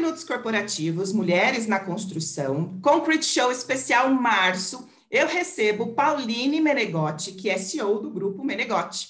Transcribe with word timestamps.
Minutos 0.00 0.24
Corporativos, 0.24 1.12
Mulheres 1.12 1.66
na 1.66 1.78
Construção, 1.78 2.80
Concrete 2.80 3.26
Show 3.26 3.52
Especial 3.52 4.08
Março, 4.08 4.88
eu 5.10 5.26
recebo 5.26 5.92
Pauline 5.92 6.58
Menegotti, 6.58 7.32
que 7.32 7.50
é 7.50 7.58
CEO 7.58 8.00
do 8.00 8.10
Grupo 8.10 8.42
Menegotti. 8.42 9.08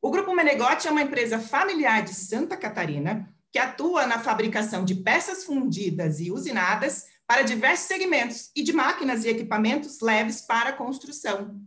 O 0.00 0.08
Grupo 0.08 0.32
Menegotti 0.32 0.86
é 0.86 0.90
uma 0.92 1.02
empresa 1.02 1.40
familiar 1.40 2.04
de 2.04 2.14
Santa 2.14 2.56
Catarina 2.56 3.28
que 3.50 3.58
atua 3.58 4.06
na 4.06 4.20
fabricação 4.20 4.84
de 4.84 4.94
peças 4.94 5.42
fundidas 5.42 6.20
e 6.20 6.30
usinadas 6.30 7.06
para 7.26 7.42
diversos 7.42 7.88
segmentos 7.88 8.52
e 8.54 8.62
de 8.62 8.72
máquinas 8.72 9.24
e 9.24 9.30
equipamentos 9.30 9.98
leves 10.00 10.42
para 10.42 10.72
construção. 10.72 11.60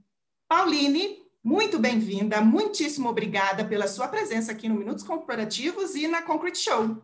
Pauline, 0.48 1.18
muito 1.44 1.78
bem-vinda, 1.78 2.40
muitíssimo 2.40 3.10
obrigada 3.10 3.66
pela 3.66 3.90
sua 3.90 4.08
presença 4.08 4.54
aqui 4.54 4.70
no 4.70 4.76
Minutos 4.76 5.04
Corporativos 5.04 5.96
e 5.96 6.08
na 6.08 6.22
Concrete 6.22 6.60
Show. 6.60 7.04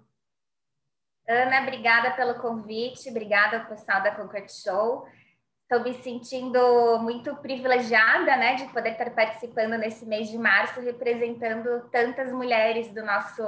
Ana, 1.30 1.62
obrigada 1.62 2.10
pelo 2.10 2.34
convite, 2.40 3.08
obrigada 3.08 3.60
ao 3.60 3.66
pessoal 3.66 4.02
da 4.02 4.10
Concrete 4.10 4.52
Show. 4.52 5.06
Estou 5.62 5.84
me 5.84 6.02
sentindo 6.02 6.98
muito 7.04 7.36
privilegiada, 7.36 8.36
né, 8.36 8.56
de 8.56 8.66
poder 8.74 8.94
estar 8.94 9.12
participando 9.12 9.78
nesse 9.78 10.08
mês 10.08 10.28
de 10.28 10.40
março, 10.40 10.82
representando 10.82 11.88
tantas 11.92 12.32
mulheres 12.34 12.92
do 12.96 13.06
nosso, 13.06 13.44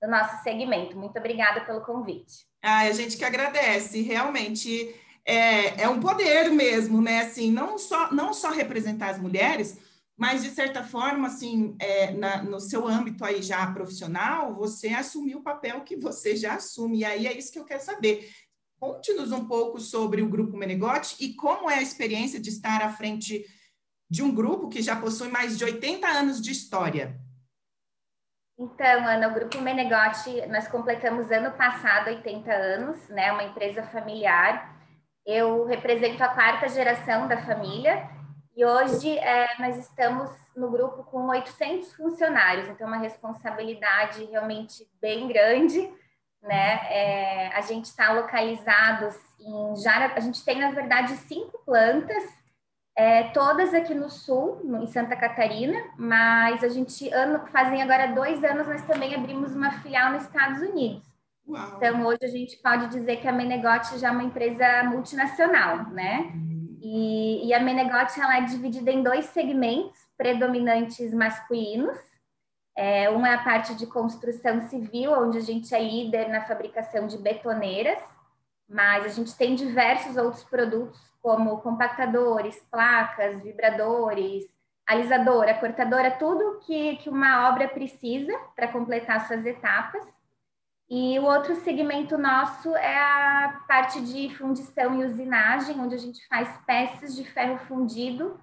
do 0.00 0.08
nosso 0.08 0.44
segmento. 0.44 0.96
Muito 0.96 1.18
obrigada 1.18 1.62
pelo 1.62 1.80
convite. 1.80 2.46
Ah, 2.62 2.82
a 2.82 2.92
gente 2.92 3.16
que 3.16 3.24
agradece, 3.24 4.00
realmente 4.02 4.94
é, 5.26 5.82
é 5.82 5.88
um 5.88 5.98
poder 5.98 6.50
mesmo, 6.50 7.02
né, 7.02 7.22
assim, 7.22 7.50
não 7.50 7.76
só, 7.76 8.12
não 8.12 8.32
só 8.32 8.50
representar 8.50 9.08
as 9.08 9.18
mulheres, 9.18 9.76
mas 10.16 10.44
de 10.44 10.50
certa 10.50 10.84
forma, 10.84 11.26
assim, 11.26 11.76
é, 11.80 12.12
na, 12.12 12.42
no 12.42 12.60
seu 12.60 12.86
âmbito 12.86 13.24
aí 13.24 13.42
já 13.42 13.66
profissional, 13.72 14.54
você 14.54 14.88
assumiu 14.88 15.38
o 15.38 15.42
papel 15.42 15.80
que 15.80 15.96
você 15.96 16.36
já 16.36 16.54
assume, 16.54 16.98
e 16.98 17.04
aí 17.04 17.26
é 17.26 17.36
isso 17.36 17.52
que 17.52 17.58
eu 17.58 17.64
quero 17.64 17.82
saber. 17.82 18.30
Conte-nos 18.78 19.32
um 19.32 19.46
pouco 19.46 19.80
sobre 19.80 20.22
o 20.22 20.28
Grupo 20.28 20.56
Menegote 20.56 21.16
e 21.18 21.34
como 21.34 21.68
é 21.68 21.76
a 21.76 21.82
experiência 21.82 22.40
de 22.40 22.50
estar 22.50 22.82
à 22.82 22.90
frente 22.90 23.44
de 24.08 24.22
um 24.22 24.32
grupo 24.32 24.68
que 24.68 24.82
já 24.82 24.94
possui 24.94 25.28
mais 25.28 25.58
de 25.58 25.64
80 25.64 26.06
anos 26.06 26.40
de 26.40 26.52
história. 26.52 27.18
Então, 28.56 29.08
Ana, 29.08 29.28
o 29.28 29.34
Grupo 29.34 29.60
Menegote, 29.60 30.46
nós 30.46 30.68
completamos 30.68 31.28
ano 31.32 31.50
passado 31.56 32.08
80 32.08 32.52
anos, 32.52 33.08
né, 33.08 33.32
uma 33.32 33.42
empresa 33.42 33.82
familiar. 33.84 34.78
Eu 35.26 35.64
represento 35.64 36.22
a 36.22 36.28
quarta 36.28 36.68
geração 36.68 37.26
da 37.26 37.44
família 37.44 38.08
e 38.56 38.64
hoje 38.64 39.18
é, 39.18 39.48
nós 39.58 39.76
estamos 39.76 40.30
no 40.56 40.70
grupo 40.70 41.02
com 41.04 41.26
800 41.26 41.92
funcionários, 41.94 42.68
então 42.68 42.86
uma 42.86 42.98
responsabilidade 42.98 44.24
realmente 44.26 44.88
bem 45.00 45.26
grande, 45.26 45.90
né? 46.40 46.80
É, 46.88 47.48
a 47.48 47.60
gente 47.62 47.86
está 47.86 48.12
localizados 48.12 49.16
em 49.40 49.76
Jara, 49.82 50.12
a 50.14 50.20
gente 50.20 50.44
tem 50.44 50.60
na 50.60 50.70
verdade 50.70 51.16
cinco 51.16 51.58
plantas, 51.64 52.22
é, 52.96 53.24
todas 53.30 53.74
aqui 53.74 53.92
no 53.92 54.08
sul, 54.08 54.60
em 54.80 54.86
Santa 54.86 55.16
Catarina, 55.16 55.76
mas 55.98 56.62
a 56.62 56.68
gente 56.68 57.12
ano, 57.12 57.44
fazem 57.48 57.82
agora 57.82 58.14
dois 58.14 58.44
anos 58.44 58.68
nós 58.68 58.82
também 58.82 59.16
abrimos 59.16 59.52
uma 59.54 59.72
filial 59.80 60.12
nos 60.12 60.22
Estados 60.22 60.62
Unidos. 60.62 61.02
Uau. 61.46 61.76
Então 61.76 62.06
hoje 62.06 62.20
a 62.22 62.28
gente 62.28 62.56
pode 62.58 62.88
dizer 62.88 63.16
que 63.16 63.26
a 63.26 63.32
Menegote 63.32 63.98
já 63.98 64.08
é 64.08 64.10
uma 64.12 64.22
empresa 64.22 64.84
multinacional, 64.84 65.90
né? 65.90 66.32
E, 66.86 67.46
e 67.46 67.54
a 67.54 67.60
Menegote 67.60 68.20
ela 68.20 68.36
é 68.36 68.42
dividida 68.42 68.90
em 68.92 69.02
dois 69.02 69.24
segmentos 69.26 69.98
predominantes 70.18 71.14
masculinos. 71.14 71.98
É, 72.76 73.08
um 73.08 73.24
é 73.24 73.32
a 73.32 73.42
parte 73.42 73.74
de 73.74 73.86
construção 73.86 74.60
civil, 74.68 75.12
onde 75.12 75.38
a 75.38 75.40
gente 75.40 75.74
é 75.74 75.82
líder 75.82 76.28
na 76.28 76.42
fabricação 76.42 77.06
de 77.06 77.16
betoneiras, 77.16 77.98
mas 78.68 79.06
a 79.06 79.08
gente 79.08 79.34
tem 79.34 79.54
diversos 79.54 80.18
outros 80.18 80.44
produtos, 80.44 81.00
como 81.22 81.62
compactadores, 81.62 82.62
placas, 82.70 83.42
vibradores, 83.42 84.44
alisadora, 84.86 85.54
cortadora, 85.54 86.10
tudo 86.10 86.60
que, 86.66 86.96
que 86.96 87.08
uma 87.08 87.48
obra 87.48 87.66
precisa 87.66 88.36
para 88.54 88.68
completar 88.68 89.26
suas 89.26 89.46
etapas. 89.46 90.04
E 90.88 91.18
o 91.18 91.24
outro 91.24 91.54
segmento 91.56 92.18
nosso 92.18 92.74
é 92.76 92.98
a 92.98 93.64
parte 93.66 94.00
de 94.00 94.34
fundição 94.36 95.00
e 95.00 95.06
usinagem, 95.06 95.80
onde 95.80 95.94
a 95.94 95.98
gente 95.98 96.26
faz 96.28 96.48
peças 96.66 97.16
de 97.16 97.24
ferro 97.24 97.58
fundido 97.66 98.38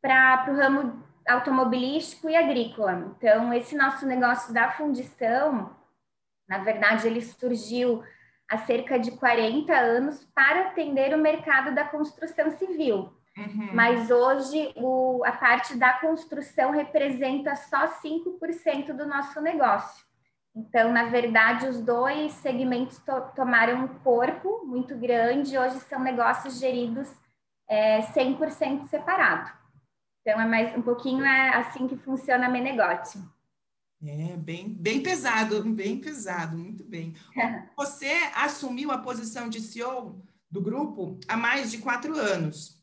para 0.00 0.46
o 0.48 0.56
ramo 0.56 1.04
automobilístico 1.28 2.30
e 2.30 2.36
agrícola. 2.36 3.14
Então, 3.16 3.52
esse 3.52 3.76
nosso 3.76 4.06
negócio 4.06 4.54
da 4.54 4.70
fundição, 4.70 5.76
na 6.48 6.58
verdade, 6.58 7.06
ele 7.06 7.20
surgiu 7.20 8.02
há 8.48 8.58
cerca 8.58 8.98
de 8.98 9.10
40 9.12 9.72
anos 9.74 10.24
para 10.34 10.68
atender 10.68 11.12
o 11.14 11.18
mercado 11.18 11.74
da 11.74 11.84
construção 11.84 12.50
civil. 12.52 13.12
Uhum. 13.36 13.70
Mas 13.74 14.10
hoje 14.10 14.72
o, 14.76 15.22
a 15.24 15.32
parte 15.32 15.76
da 15.76 15.94
construção 15.94 16.70
representa 16.70 17.54
só 17.54 17.86
5% 17.86 18.94
do 18.94 19.06
nosso 19.06 19.40
negócio. 19.42 20.05
Então, 20.56 20.90
na 20.90 21.04
verdade, 21.10 21.68
os 21.68 21.82
dois 21.82 22.32
segmentos 22.32 22.98
to 23.00 23.12
tomaram 23.36 23.84
um 23.84 23.88
corpo 23.88 24.64
muito 24.64 24.96
grande, 24.96 25.58
hoje 25.58 25.78
são 25.80 26.02
negócios 26.02 26.58
geridos 26.58 27.06
é, 27.68 28.00
100% 28.00 28.88
separado. 28.88 29.52
Então, 30.22 30.40
é 30.40 30.46
mais 30.46 30.74
um 30.74 30.80
pouquinho 30.80 31.22
é 31.26 31.56
assim 31.56 31.86
que 31.86 31.96
funciona 31.98 32.46
a 32.46 32.48
Menegote. 32.48 33.18
É, 34.02 34.34
bem, 34.38 34.70
bem 34.70 35.02
pesado, 35.02 35.62
bem 35.62 36.00
pesado, 36.00 36.56
muito 36.56 36.84
bem. 36.84 37.14
Você 37.76 38.10
assumiu 38.34 38.90
a 38.90 38.98
posição 38.98 39.50
de 39.50 39.60
CEO 39.60 40.24
do 40.50 40.62
grupo 40.62 41.20
há 41.28 41.36
mais 41.36 41.70
de 41.70 41.78
quatro 41.78 42.16
anos. 42.16 42.82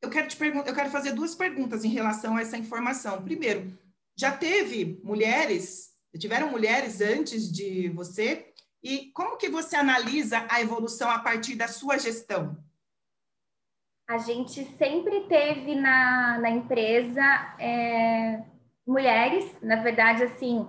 Eu 0.00 0.10
quero 0.10 0.28
te 0.28 0.38
eu 0.40 0.74
quero 0.74 0.90
fazer 0.90 1.12
duas 1.12 1.34
perguntas 1.34 1.84
em 1.84 1.88
relação 1.88 2.36
a 2.36 2.40
essa 2.40 2.56
informação. 2.56 3.22
Primeiro, 3.22 3.76
já 4.16 4.30
teve 4.30 5.00
mulheres 5.02 5.89
Tiveram 6.18 6.50
mulheres 6.50 7.00
antes 7.00 7.50
de 7.50 7.88
você? 7.90 8.52
E 8.82 9.10
como 9.12 9.36
que 9.36 9.48
você 9.48 9.76
analisa 9.76 10.46
a 10.48 10.60
evolução 10.60 11.10
a 11.10 11.18
partir 11.18 11.54
da 11.54 11.68
sua 11.68 11.98
gestão? 11.98 12.56
A 14.08 14.18
gente 14.18 14.64
sempre 14.76 15.20
teve 15.28 15.76
na, 15.76 16.38
na 16.38 16.50
empresa 16.50 17.22
é, 17.58 18.42
mulheres, 18.86 19.44
na 19.62 19.76
verdade, 19.76 20.24
assim, 20.24 20.66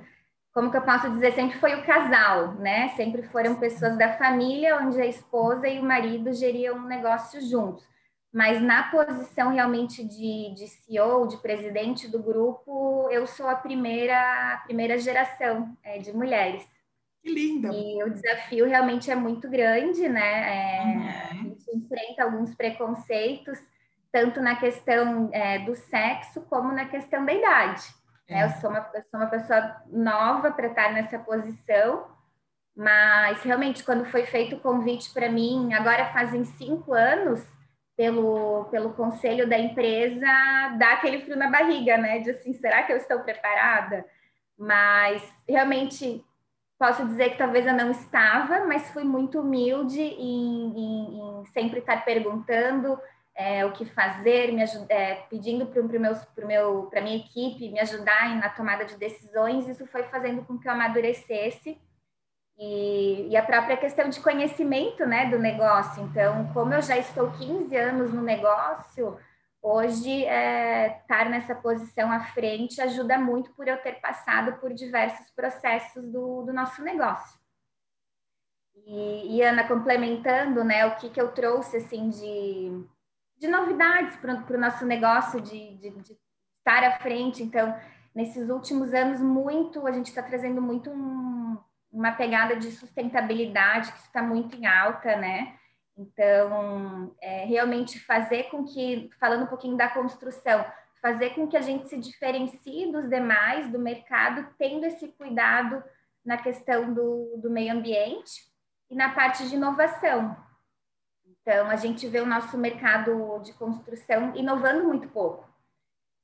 como 0.53 0.69
que 0.69 0.77
eu 0.77 0.83
posso 0.83 1.09
dizer, 1.09 1.33
sempre 1.33 1.57
foi 1.59 1.73
o 1.73 1.85
casal, 1.85 2.53
né? 2.55 2.89
Sempre 2.89 3.23
foram 3.23 3.55
pessoas 3.55 3.97
da 3.97 4.17
família, 4.17 4.77
onde 4.77 5.01
a 5.01 5.07
esposa 5.07 5.67
e 5.67 5.79
o 5.79 5.83
marido 5.83 6.31
geriam 6.33 6.77
um 6.77 6.85
negócio 6.85 7.41
juntos 7.41 7.90
mas 8.33 8.61
na 8.61 8.83
posição 8.83 9.51
realmente 9.51 10.03
de, 10.03 10.53
de 10.55 10.67
CEO, 10.67 11.27
de 11.27 11.37
presidente 11.37 12.07
do 12.07 12.21
grupo, 12.21 13.09
eu 13.11 13.27
sou 13.27 13.47
a 13.47 13.55
primeira, 13.55 14.53
a 14.53 14.57
primeira 14.63 14.97
geração 14.97 15.77
é, 15.83 15.99
de 15.99 16.13
mulheres. 16.13 16.65
Que 17.21 17.29
linda! 17.29 17.69
E 17.73 18.01
o 18.03 18.09
desafio 18.09 18.65
realmente 18.65 19.11
é 19.11 19.15
muito 19.15 19.49
grande, 19.49 20.07
né? 20.07 20.79
É, 20.79 20.81
uhum. 20.81 21.07
A 21.07 21.33
gente 21.33 21.75
enfrenta 21.75 22.23
alguns 22.23 22.55
preconceitos, 22.55 23.59
tanto 24.11 24.41
na 24.41 24.55
questão 24.55 25.29
é, 25.33 25.59
do 25.59 25.75
sexo 25.75 26.41
como 26.49 26.71
na 26.71 26.85
questão 26.85 27.25
da 27.25 27.33
idade. 27.33 27.83
Né? 28.29 28.45
Eu, 28.45 28.49
sou 28.61 28.69
uma, 28.69 28.89
eu 28.93 29.03
sou 29.11 29.19
uma 29.19 29.27
pessoa 29.27 29.83
nova 29.87 30.51
para 30.51 30.67
estar 30.67 30.93
nessa 30.93 31.19
posição, 31.19 32.07
mas 32.75 33.43
realmente, 33.43 33.83
quando 33.83 34.05
foi 34.05 34.25
feito 34.25 34.55
o 34.55 34.59
convite 34.59 35.13
para 35.13 35.29
mim, 35.29 35.73
agora 35.73 36.13
fazem 36.13 36.45
cinco 36.45 36.93
anos, 36.93 37.45
pelo, 38.01 38.65
pelo 38.71 38.93
conselho 38.93 39.47
da 39.47 39.59
empresa, 39.59 40.25
dá 40.79 40.93
aquele 40.93 41.21
frio 41.21 41.37
na 41.37 41.51
barriga, 41.51 41.99
né? 41.99 42.17
De 42.17 42.31
assim, 42.31 42.51
será 42.51 42.81
que 42.81 42.91
eu 42.91 42.97
estou 42.97 43.19
preparada? 43.19 44.03
Mas 44.57 45.21
realmente 45.47 46.25
posso 46.79 47.05
dizer 47.05 47.29
que 47.29 47.37
talvez 47.37 47.67
eu 47.67 47.75
não 47.75 47.91
estava, 47.91 48.65
mas 48.65 48.89
fui 48.89 49.03
muito 49.03 49.39
humilde 49.39 50.01
em, 50.01 50.73
em, 50.75 51.41
em 51.41 51.45
sempre 51.53 51.77
estar 51.77 52.03
perguntando 52.03 52.99
é, 53.35 53.63
o 53.67 53.71
que 53.71 53.85
fazer, 53.85 54.51
me 54.51 54.63
é, 54.89 55.13
pedindo 55.29 55.67
para 55.67 55.83
meu, 55.83 56.15
meu, 56.47 56.89
a 56.95 57.01
minha 57.01 57.17
equipe 57.17 57.69
me 57.69 57.79
ajudar 57.81 58.35
na 58.35 58.49
tomada 58.49 58.83
de 58.83 58.97
decisões. 58.97 59.67
Isso 59.67 59.85
foi 59.85 60.01
fazendo 60.05 60.43
com 60.43 60.57
que 60.57 60.67
eu 60.67 60.71
amadurecesse 60.71 61.79
e, 62.57 63.29
e, 63.29 63.37
a 63.37 63.43
própria 63.43 63.75
questão 63.75 64.07
de 64.09 64.19
conhecimento 64.19 65.05
né, 65.05 65.29
do 65.29 65.39
negócio. 65.39 66.03
Então, 66.03 66.51
como 66.53 66.73
eu 66.73 66.81
já 66.81 66.97
estou 66.97 67.31
15 67.31 67.75
anos 67.75 68.13
no 68.13 68.21
negócio, 68.21 69.17
hoje 69.61 70.25
é, 70.25 70.99
estar 71.01 71.29
nessa 71.29 71.55
posição 71.55 72.11
à 72.11 72.19
frente 72.19 72.81
ajuda 72.81 73.17
muito 73.17 73.51
por 73.53 73.67
eu 73.67 73.77
ter 73.77 73.99
passado 73.99 74.59
por 74.59 74.73
diversos 74.73 75.29
processos 75.31 76.03
do, 76.11 76.43
do 76.43 76.53
nosso 76.53 76.83
negócio. 76.83 77.39
E, 78.85 79.37
e, 79.37 79.41
Ana, 79.41 79.67
complementando, 79.67 80.63
né, 80.63 80.85
o 80.85 80.95
que, 80.95 81.09
que 81.09 81.21
eu 81.21 81.31
trouxe 81.31 81.77
assim 81.77 82.09
de, 82.09 82.85
de 83.37 83.47
novidades 83.47 84.15
para 84.17 84.55
o 84.55 84.59
nosso 84.59 84.85
negócio, 84.85 85.41
de, 85.41 85.75
de, 85.77 85.89
de 85.91 86.17
estar 86.59 86.83
à 86.83 86.99
frente. 86.99 87.43
Então, 87.43 87.75
nesses 88.13 88.49
últimos 88.49 88.93
anos, 88.93 89.19
muito, 89.21 89.85
a 89.87 89.91
gente 89.91 90.07
está 90.07 90.21
trazendo 90.21 90.61
muito 90.61 90.89
um 90.89 91.30
uma 91.91 92.11
pegada 92.13 92.55
de 92.55 92.71
sustentabilidade 92.71 93.91
que 93.91 93.99
está 93.99 94.21
muito 94.21 94.55
em 94.55 94.65
alta, 94.65 95.15
né? 95.17 95.55
Então, 95.97 97.13
é, 97.21 97.45
realmente 97.45 97.99
fazer 97.99 98.43
com 98.43 98.63
que, 98.63 99.09
falando 99.19 99.43
um 99.43 99.47
pouquinho 99.47 99.75
da 99.75 99.89
construção, 99.89 100.65
fazer 101.01 101.31
com 101.31 101.47
que 101.47 101.57
a 101.57 101.61
gente 101.61 101.89
se 101.89 101.97
diferencie 101.97 102.91
dos 102.91 103.09
demais 103.09 103.69
do 103.71 103.77
mercado, 103.77 104.47
tendo 104.57 104.85
esse 104.85 105.07
cuidado 105.09 105.83
na 106.23 106.37
questão 106.37 106.93
do, 106.93 107.37
do 107.37 107.49
meio 107.49 107.73
ambiente 107.73 108.43
e 108.89 108.95
na 108.95 109.09
parte 109.09 109.47
de 109.49 109.55
inovação. 109.55 110.35
Então, 111.25 111.69
a 111.69 111.75
gente 111.75 112.07
vê 112.07 112.21
o 112.21 112.25
nosso 112.25 112.57
mercado 112.57 113.39
de 113.39 113.51
construção 113.53 114.35
inovando 114.35 114.83
muito 114.83 115.09
pouco. 115.09 115.49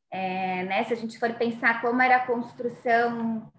É, 0.10 0.64
né? 0.64 0.84
Se 0.86 0.94
a 0.94 0.96
gente 0.96 1.20
for 1.20 1.34
pensar 1.34 1.82
como 1.82 2.02
era 2.02 2.18
a 2.18 2.26
construção 2.26 3.52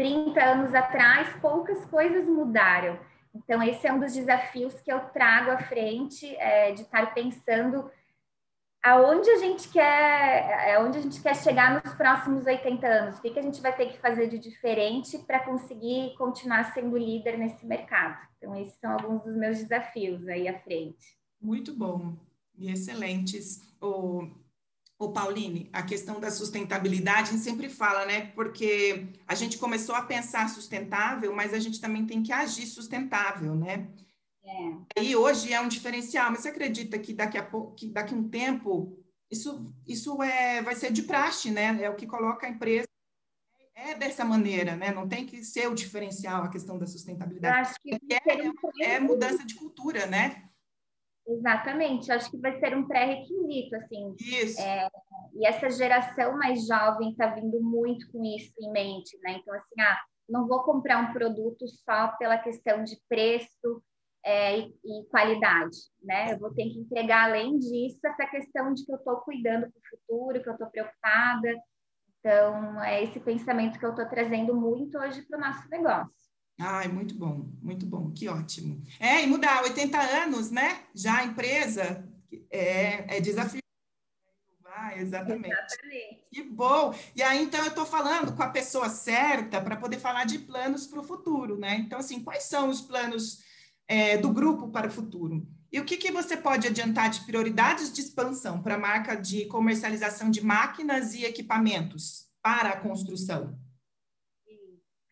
30 0.00 0.42
anos 0.42 0.74
atrás, 0.74 1.28
poucas 1.42 1.84
coisas 1.84 2.26
mudaram. 2.26 2.98
Então, 3.34 3.62
esse 3.62 3.86
é 3.86 3.92
um 3.92 4.00
dos 4.00 4.14
desafios 4.14 4.80
que 4.80 4.90
eu 4.90 4.98
trago 5.10 5.50
à 5.50 5.58
frente, 5.58 6.34
é, 6.36 6.72
de 6.72 6.80
estar 6.80 7.12
pensando 7.12 7.90
aonde 8.82 9.28
a 9.28 9.36
gente 9.36 9.68
quer, 9.68 10.74
aonde 10.74 10.96
a 10.96 11.02
gente 11.02 11.20
quer 11.20 11.36
chegar 11.36 11.84
nos 11.84 11.92
próximos 11.92 12.46
80 12.46 12.86
anos, 12.86 13.18
o 13.18 13.20
que, 13.20 13.28
que 13.28 13.38
a 13.38 13.42
gente 13.42 13.60
vai 13.60 13.76
ter 13.76 13.92
que 13.92 13.98
fazer 13.98 14.26
de 14.28 14.38
diferente 14.38 15.18
para 15.18 15.44
conseguir 15.44 16.14
continuar 16.16 16.72
sendo 16.72 16.96
líder 16.96 17.36
nesse 17.36 17.66
mercado. 17.66 18.26
Então, 18.38 18.56
esses 18.56 18.78
são 18.80 18.92
alguns 18.92 19.22
dos 19.22 19.36
meus 19.36 19.58
desafios 19.58 20.26
aí 20.28 20.48
à 20.48 20.58
frente. 20.60 21.14
Muito 21.38 21.74
bom 21.74 22.16
e 22.56 22.72
excelentes. 22.72 23.70
O 23.82 24.30
o 25.00 25.12
Pauline, 25.12 25.70
a 25.72 25.82
questão 25.82 26.20
da 26.20 26.30
sustentabilidade, 26.30 27.30
a 27.30 27.32
gente 27.32 27.42
sempre 27.42 27.70
fala, 27.70 28.04
né? 28.04 28.26
Porque 28.34 29.06
a 29.26 29.34
gente 29.34 29.56
começou 29.56 29.94
a 29.94 30.02
pensar 30.02 30.46
sustentável, 30.50 31.34
mas 31.34 31.54
a 31.54 31.58
gente 31.58 31.80
também 31.80 32.04
tem 32.04 32.22
que 32.22 32.30
agir 32.30 32.66
sustentável, 32.66 33.54
né? 33.54 33.88
É. 34.94 35.02
E 35.02 35.16
hoje 35.16 35.54
é 35.54 35.60
um 35.60 35.68
diferencial, 35.68 36.30
mas 36.30 36.40
você 36.40 36.50
acredita 36.50 36.98
que 36.98 37.14
daqui 37.14 37.38
a 37.38 37.42
pouco, 37.42 37.74
que 37.74 37.88
daqui 37.88 38.12
a 38.12 38.16
um 38.16 38.28
tempo, 38.28 38.94
isso, 39.30 39.72
isso 39.86 40.22
é, 40.22 40.60
vai 40.60 40.74
ser 40.74 40.92
de 40.92 41.02
praxe, 41.02 41.50
né? 41.50 41.82
É 41.82 41.88
o 41.88 41.96
que 41.96 42.06
coloca 42.06 42.46
a 42.46 42.50
empresa 42.50 42.86
é 43.74 43.94
dessa 43.94 44.22
maneira, 44.22 44.76
né? 44.76 44.92
Não 44.92 45.08
tem 45.08 45.24
que 45.24 45.42
ser 45.42 45.66
o 45.66 45.74
diferencial 45.74 46.42
a 46.42 46.50
questão 46.50 46.78
da 46.78 46.86
sustentabilidade. 46.86 47.56
Eu 47.56 47.62
acho 47.62 47.74
que 47.80 47.98
é, 48.12 48.90
é, 48.90 48.94
é 48.96 49.00
mudança 49.00 49.46
de 49.46 49.54
cultura, 49.54 50.04
né? 50.04 50.49
Exatamente, 51.32 52.10
acho 52.10 52.30
que 52.30 52.38
vai 52.38 52.58
ser 52.58 52.76
um 52.76 52.86
pré-requisito, 52.86 53.76
assim. 53.76 54.14
Isso. 54.18 54.60
É, 54.60 54.88
e 55.34 55.46
essa 55.46 55.70
geração 55.70 56.36
mais 56.36 56.66
jovem 56.66 57.10
está 57.10 57.28
vindo 57.28 57.60
muito 57.62 58.10
com 58.10 58.24
isso 58.24 58.52
em 58.60 58.72
mente, 58.72 59.16
né? 59.22 59.38
Então, 59.40 59.54
assim, 59.54 59.80
ah, 59.80 60.00
não 60.28 60.48
vou 60.48 60.64
comprar 60.64 60.98
um 60.98 61.12
produto 61.12 61.66
só 61.68 62.08
pela 62.18 62.36
questão 62.36 62.82
de 62.82 62.96
preço 63.08 63.82
é, 64.24 64.58
e, 64.58 64.74
e, 64.84 65.04
qualidade, 65.08 65.78
né? 66.02 66.32
Eu 66.32 66.38
vou 66.38 66.52
ter 66.52 66.64
que 66.64 66.80
entregar, 66.80 67.28
além 67.28 67.58
disso, 67.58 68.00
essa 68.04 68.26
questão 68.26 68.74
de 68.74 68.84
que 68.84 68.92
eu 68.92 68.96
estou 68.96 69.18
cuidando 69.18 69.70
para 69.70 69.78
o 69.78 69.98
futuro, 69.98 70.42
que 70.42 70.48
eu 70.48 70.52
estou 70.52 70.68
preocupada. 70.68 71.54
Então, 72.18 72.82
é 72.82 73.04
esse 73.04 73.20
pensamento 73.20 73.78
que 73.78 73.86
eu 73.86 73.90
estou 73.90 74.06
trazendo 74.08 74.54
muito 74.54 74.98
hoje 74.98 75.22
para 75.22 75.38
o 75.38 75.40
nosso 75.40 75.68
negócio. 75.70 76.29
Ai, 76.60 76.88
muito 76.88 77.14
bom, 77.14 77.48
muito 77.62 77.86
bom, 77.86 78.10
que 78.10 78.28
ótimo. 78.28 78.84
É, 78.98 79.24
e 79.24 79.26
mudar 79.26 79.62
80 79.62 79.98
anos, 79.98 80.50
né? 80.50 80.82
Já 80.94 81.20
a 81.20 81.24
empresa 81.24 82.06
é, 82.50 83.16
é 83.16 83.20
desafio. 83.20 83.60
Ah, 84.66 84.96
exatamente. 84.98 85.50
exatamente. 85.50 86.24
Que 86.30 86.42
bom. 86.42 86.94
E 87.16 87.22
aí, 87.22 87.42
então, 87.42 87.60
eu 87.60 87.68
estou 87.68 87.86
falando 87.86 88.36
com 88.36 88.42
a 88.42 88.50
pessoa 88.50 88.90
certa 88.90 89.60
para 89.60 89.76
poder 89.76 89.98
falar 89.98 90.24
de 90.24 90.38
planos 90.38 90.86
para 90.86 91.00
o 91.00 91.04
futuro, 91.04 91.58
né? 91.58 91.76
Então, 91.76 91.98
assim, 91.98 92.22
quais 92.22 92.44
são 92.44 92.68
os 92.68 92.82
planos 92.82 93.42
é, 93.88 94.18
do 94.18 94.30
grupo 94.30 94.68
para 94.68 94.88
o 94.88 94.90
futuro? 94.90 95.46
E 95.72 95.80
o 95.80 95.84
que, 95.84 95.96
que 95.96 96.12
você 96.12 96.36
pode 96.36 96.66
adiantar 96.66 97.08
de 97.08 97.20
prioridades 97.20 97.90
de 97.90 98.02
expansão 98.02 98.60
para 98.60 98.74
a 98.74 98.78
marca 98.78 99.14
de 99.14 99.46
comercialização 99.46 100.30
de 100.30 100.44
máquinas 100.44 101.14
e 101.14 101.24
equipamentos 101.24 102.28
para 102.42 102.70
a 102.70 102.80
construção? 102.80 103.58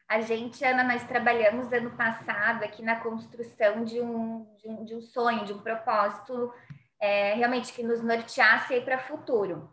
A 0.08 0.20
gente, 0.20 0.64
Ana, 0.64 0.82
nós 0.82 1.05
trabalhamos 1.05 1.70
ano 1.72 1.90
passado 1.90 2.64
aqui 2.64 2.82
na 2.82 2.96
construção 2.96 3.84
de 3.84 4.00
um, 4.00 4.46
de 4.56 4.69
um, 4.69 4.84
de 4.84 4.94
um 4.94 5.00
sonho, 5.02 5.44
de 5.44 5.52
um 5.52 5.58
propósito 5.58 6.52
é, 7.00 7.34
realmente 7.34 7.72
que 7.72 7.82
nos 7.82 8.02
norteasse 8.02 8.81
para 8.81 8.96
o 8.96 9.00
futuro. 9.00 9.69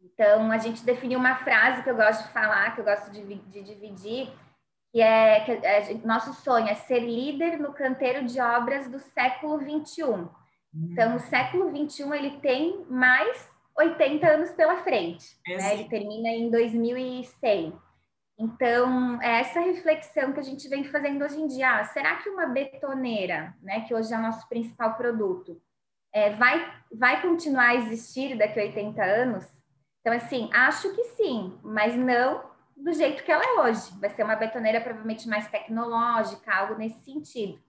Então, 0.00 0.50
a 0.50 0.58
gente 0.58 0.84
definiu 0.84 1.18
uma 1.18 1.36
frase 1.36 1.82
que 1.82 1.88
eu 1.90 1.94
gosto 1.94 2.26
de 2.26 2.32
falar, 2.32 2.74
que 2.74 2.80
eu 2.80 2.84
gosto 2.84 3.10
de, 3.12 3.22
de 3.22 3.62
dividir, 3.62 4.32
que 4.90 5.00
é 5.00 5.40
que 5.44 5.52
é, 5.52 5.94
nosso 6.04 6.34
sonho 6.34 6.68
é 6.68 6.74
ser 6.74 6.98
líder 6.98 7.58
no 7.58 7.72
canteiro 7.72 8.24
de 8.24 8.40
obras 8.40 8.88
do 8.88 8.98
século 8.98 9.58
21. 9.58 10.28
Então, 10.74 11.16
o 11.16 11.20
século 11.20 11.70
21 11.70 12.14
ele 12.14 12.30
tem 12.38 12.84
mais 12.88 13.48
80 13.76 14.26
anos 14.26 14.50
pela 14.50 14.78
frente. 14.78 15.36
Né? 15.46 15.74
Ele 15.74 15.84
termina 15.88 16.28
em 16.28 16.50
2100. 16.50 17.72
Então, 18.42 19.22
é 19.22 19.38
essa 19.38 19.60
reflexão 19.60 20.32
que 20.32 20.40
a 20.40 20.42
gente 20.42 20.68
vem 20.68 20.82
fazendo 20.82 21.24
hoje 21.24 21.40
em 21.40 21.46
dia. 21.46 21.78
Ah, 21.78 21.84
será 21.84 22.16
que 22.16 22.28
uma 22.28 22.46
betoneira, 22.46 23.54
né, 23.62 23.82
que 23.82 23.94
hoje 23.94 24.12
é 24.12 24.18
o 24.18 24.22
nosso 24.22 24.48
principal 24.48 24.96
produto, 24.96 25.62
é, 26.12 26.30
vai, 26.30 26.74
vai 26.92 27.22
continuar 27.22 27.68
a 27.68 27.74
existir 27.76 28.36
daqui 28.36 28.58
a 28.58 28.64
80 28.64 29.00
anos? 29.00 29.44
Então, 30.00 30.12
assim, 30.12 30.50
acho 30.52 30.92
que 30.92 31.04
sim, 31.04 31.56
mas 31.62 31.94
não 31.94 32.50
do 32.76 32.92
jeito 32.92 33.22
que 33.22 33.30
ela 33.30 33.44
é 33.44 33.60
hoje. 33.60 33.96
Vai 34.00 34.10
ser 34.10 34.24
uma 34.24 34.34
betoneira 34.34 34.80
provavelmente 34.80 35.28
mais 35.28 35.48
tecnológica, 35.48 36.52
algo 36.52 36.74
nesse 36.74 36.98
sentido. 37.04 37.62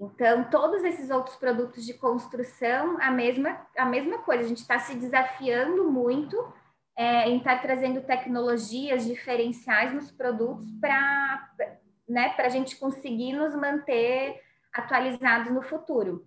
Então, 0.00 0.50
todos 0.50 0.82
esses 0.82 1.10
outros 1.10 1.36
produtos 1.36 1.86
de 1.86 1.94
construção, 1.94 3.00
a 3.00 3.12
mesma, 3.12 3.64
a 3.76 3.84
mesma 3.84 4.18
coisa. 4.18 4.42
A 4.42 4.48
gente 4.48 4.62
está 4.62 4.80
se 4.80 4.96
desafiando 4.96 5.88
muito 5.88 6.36
é, 6.98 7.28
em 7.28 7.36
estar 7.38 7.62
trazendo 7.62 8.00
tecnologias 8.00 9.06
diferenciais 9.06 9.94
nos 9.94 10.10
produtos 10.10 10.68
para 10.80 11.48
né, 12.08 12.34
a 12.36 12.48
gente 12.48 12.74
conseguir 12.74 13.34
nos 13.34 13.54
manter 13.54 14.42
atualizados 14.72 15.52
no 15.52 15.62
futuro. 15.62 16.26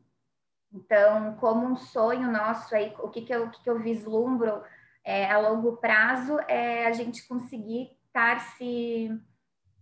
Então, 0.74 1.36
como 1.42 1.68
um 1.68 1.76
sonho 1.76 2.32
nosso 2.32 2.74
aí, 2.74 2.96
o 3.00 3.10
que, 3.10 3.22
que, 3.22 3.36
eu, 3.36 3.48
o 3.48 3.50
que, 3.50 3.62
que 3.62 3.70
eu 3.70 3.80
vislumbro 3.80 4.64
é, 5.04 5.30
a 5.30 5.38
longo 5.40 5.76
prazo 5.76 6.40
é 6.48 6.86
a 6.86 6.94
gente 6.94 7.28
conseguir 7.28 7.92
estar 8.08 8.40
se, 8.40 9.12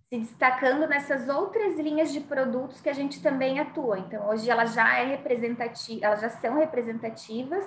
se 0.07 0.17
destacando 0.17 0.87
nessas 0.87 1.29
outras 1.29 1.77
linhas 1.77 2.11
de 2.11 2.21
produtos 2.21 2.81
que 2.81 2.89
a 2.89 2.93
gente 2.93 3.21
também 3.21 3.59
atua. 3.59 3.99
Então, 3.99 4.27
hoje 4.27 4.49
já 4.73 4.97
é 4.97 5.05
elas 6.01 6.21
já 6.21 6.29
são 6.29 6.57
representativas, 6.57 7.63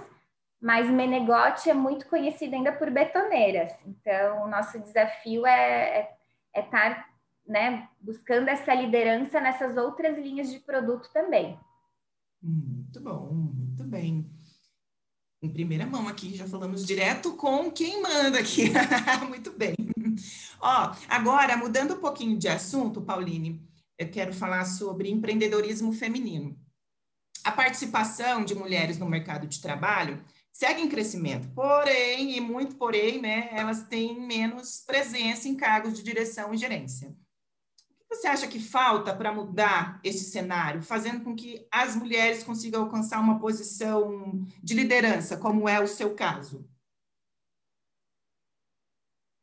mas 0.62 0.88
Menegote 0.88 1.68
é 1.68 1.74
muito 1.74 2.06
conhecido 2.06 2.54
ainda 2.54 2.70
por 2.70 2.88
betoneiras. 2.88 3.72
Então, 3.84 4.44
o 4.44 4.48
nosso 4.48 4.78
desafio 4.78 5.44
é, 5.44 5.98
é, 5.98 6.16
é 6.54 6.60
estar 6.60 7.10
né, 7.44 7.88
buscando 8.00 8.48
essa 8.48 8.72
liderança 8.72 9.40
nessas 9.40 9.76
outras 9.76 10.16
linhas 10.16 10.52
de 10.52 10.60
produto 10.60 11.10
também. 11.12 11.58
Muito 12.40 13.00
bom, 13.00 13.28
muito 13.32 13.82
bem. 13.82 14.30
Em 15.42 15.52
primeira 15.52 15.84
mão 15.84 16.06
aqui, 16.06 16.36
já 16.36 16.46
falamos 16.46 16.86
direto 16.86 17.34
com 17.34 17.68
quem 17.68 18.00
manda 18.00 18.38
aqui. 18.38 18.70
muito 19.28 19.50
bem. 19.50 19.74
Ó, 20.60 20.94
agora, 21.08 21.56
mudando 21.56 21.94
um 21.94 22.00
pouquinho 22.00 22.38
de 22.38 22.46
assunto, 22.46 23.02
Pauline, 23.02 23.60
eu 23.98 24.08
quero 24.08 24.32
falar 24.32 24.64
sobre 24.64 25.10
empreendedorismo 25.10 25.92
feminino. 25.92 26.56
A 27.42 27.50
participação 27.50 28.44
de 28.44 28.54
mulheres 28.54 28.98
no 28.98 29.06
mercado 29.06 29.48
de 29.48 29.60
trabalho 29.60 30.22
segue 30.52 30.82
em 30.82 30.88
crescimento. 30.88 31.48
Porém, 31.54 32.36
e 32.36 32.40
muito 32.40 32.76
porém, 32.76 33.20
né, 33.20 33.48
elas 33.52 33.84
têm 33.84 34.20
menos 34.20 34.82
presença 34.86 35.48
em 35.48 35.56
cargos 35.56 35.94
de 35.94 36.02
direção 36.02 36.52
e 36.52 36.58
gerência. 36.58 37.08
O 37.08 38.14
que 38.14 38.16
você 38.16 38.28
acha 38.28 38.46
que 38.46 38.60
falta 38.60 39.16
para 39.16 39.32
mudar 39.32 39.98
esse 40.04 40.24
cenário, 40.30 40.82
fazendo 40.82 41.24
com 41.24 41.34
que 41.34 41.66
as 41.72 41.96
mulheres 41.96 42.44
consigam 42.44 42.82
alcançar 42.82 43.18
uma 43.18 43.40
posição 43.40 44.44
de 44.62 44.74
liderança, 44.74 45.38
como 45.38 45.66
é 45.66 45.80
o 45.80 45.86
seu 45.86 46.14
caso? 46.14 46.68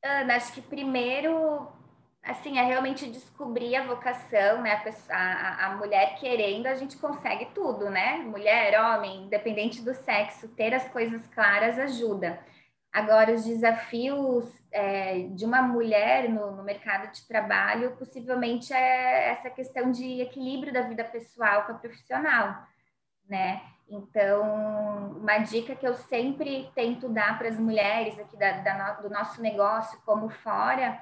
Ana, 0.03 0.35
acho 0.35 0.53
que 0.53 0.61
primeiro 0.61 1.78
assim, 2.23 2.57
é 2.57 2.63
realmente 2.63 3.09
descobrir 3.09 3.75
a 3.75 3.85
vocação, 3.85 4.61
né? 4.61 4.81
A, 5.09 5.15
a, 5.15 5.65
a, 5.67 5.77
mulher 5.77 6.15
querendo, 6.19 6.67
a 6.67 6.75
gente 6.75 6.97
consegue 6.97 7.47
tudo, 7.53 7.89
né? 7.89 8.17
Mulher, 8.17 8.79
homem, 8.79 9.23
independente 9.23 9.81
do 9.81 9.93
sexo, 9.93 10.47
ter 10.49 10.73
as 10.73 10.87
coisas 10.89 11.25
claras 11.27 11.79
ajuda. 11.79 12.39
Agora, 12.91 13.33
os 13.33 13.45
desafios 13.45 14.45
é, 14.71 15.27
de 15.29 15.45
uma 15.45 15.61
mulher 15.61 16.27
no, 16.27 16.55
no, 16.55 16.63
mercado 16.63 17.11
de 17.11 17.27
trabalho, 17.27 17.95
possivelmente 17.97 18.73
é 18.73 19.29
essa 19.29 19.49
questão 19.49 19.91
de 19.91 20.21
equilíbrio 20.21 20.73
da 20.73 20.81
vida 20.81 21.03
pessoal 21.03 21.65
com 21.65 21.73
a 21.73 21.75
profissional, 21.75 22.63
né? 23.27 23.61
Então, 23.87 25.17
uma 25.17 25.39
dica 25.39 25.75
que 25.75 25.87
eu 25.87 25.93
sempre 25.95 26.71
tento 26.75 27.09
dar 27.09 27.37
para 27.37 27.49
as 27.49 27.59
mulheres 27.59 28.19
aqui 28.19 28.37
da, 28.37 28.51
da, 28.61 28.93
do 28.93 29.09
nosso 29.09 29.41
negócio, 29.41 29.99
como 30.05 30.29
fora, 30.29 30.99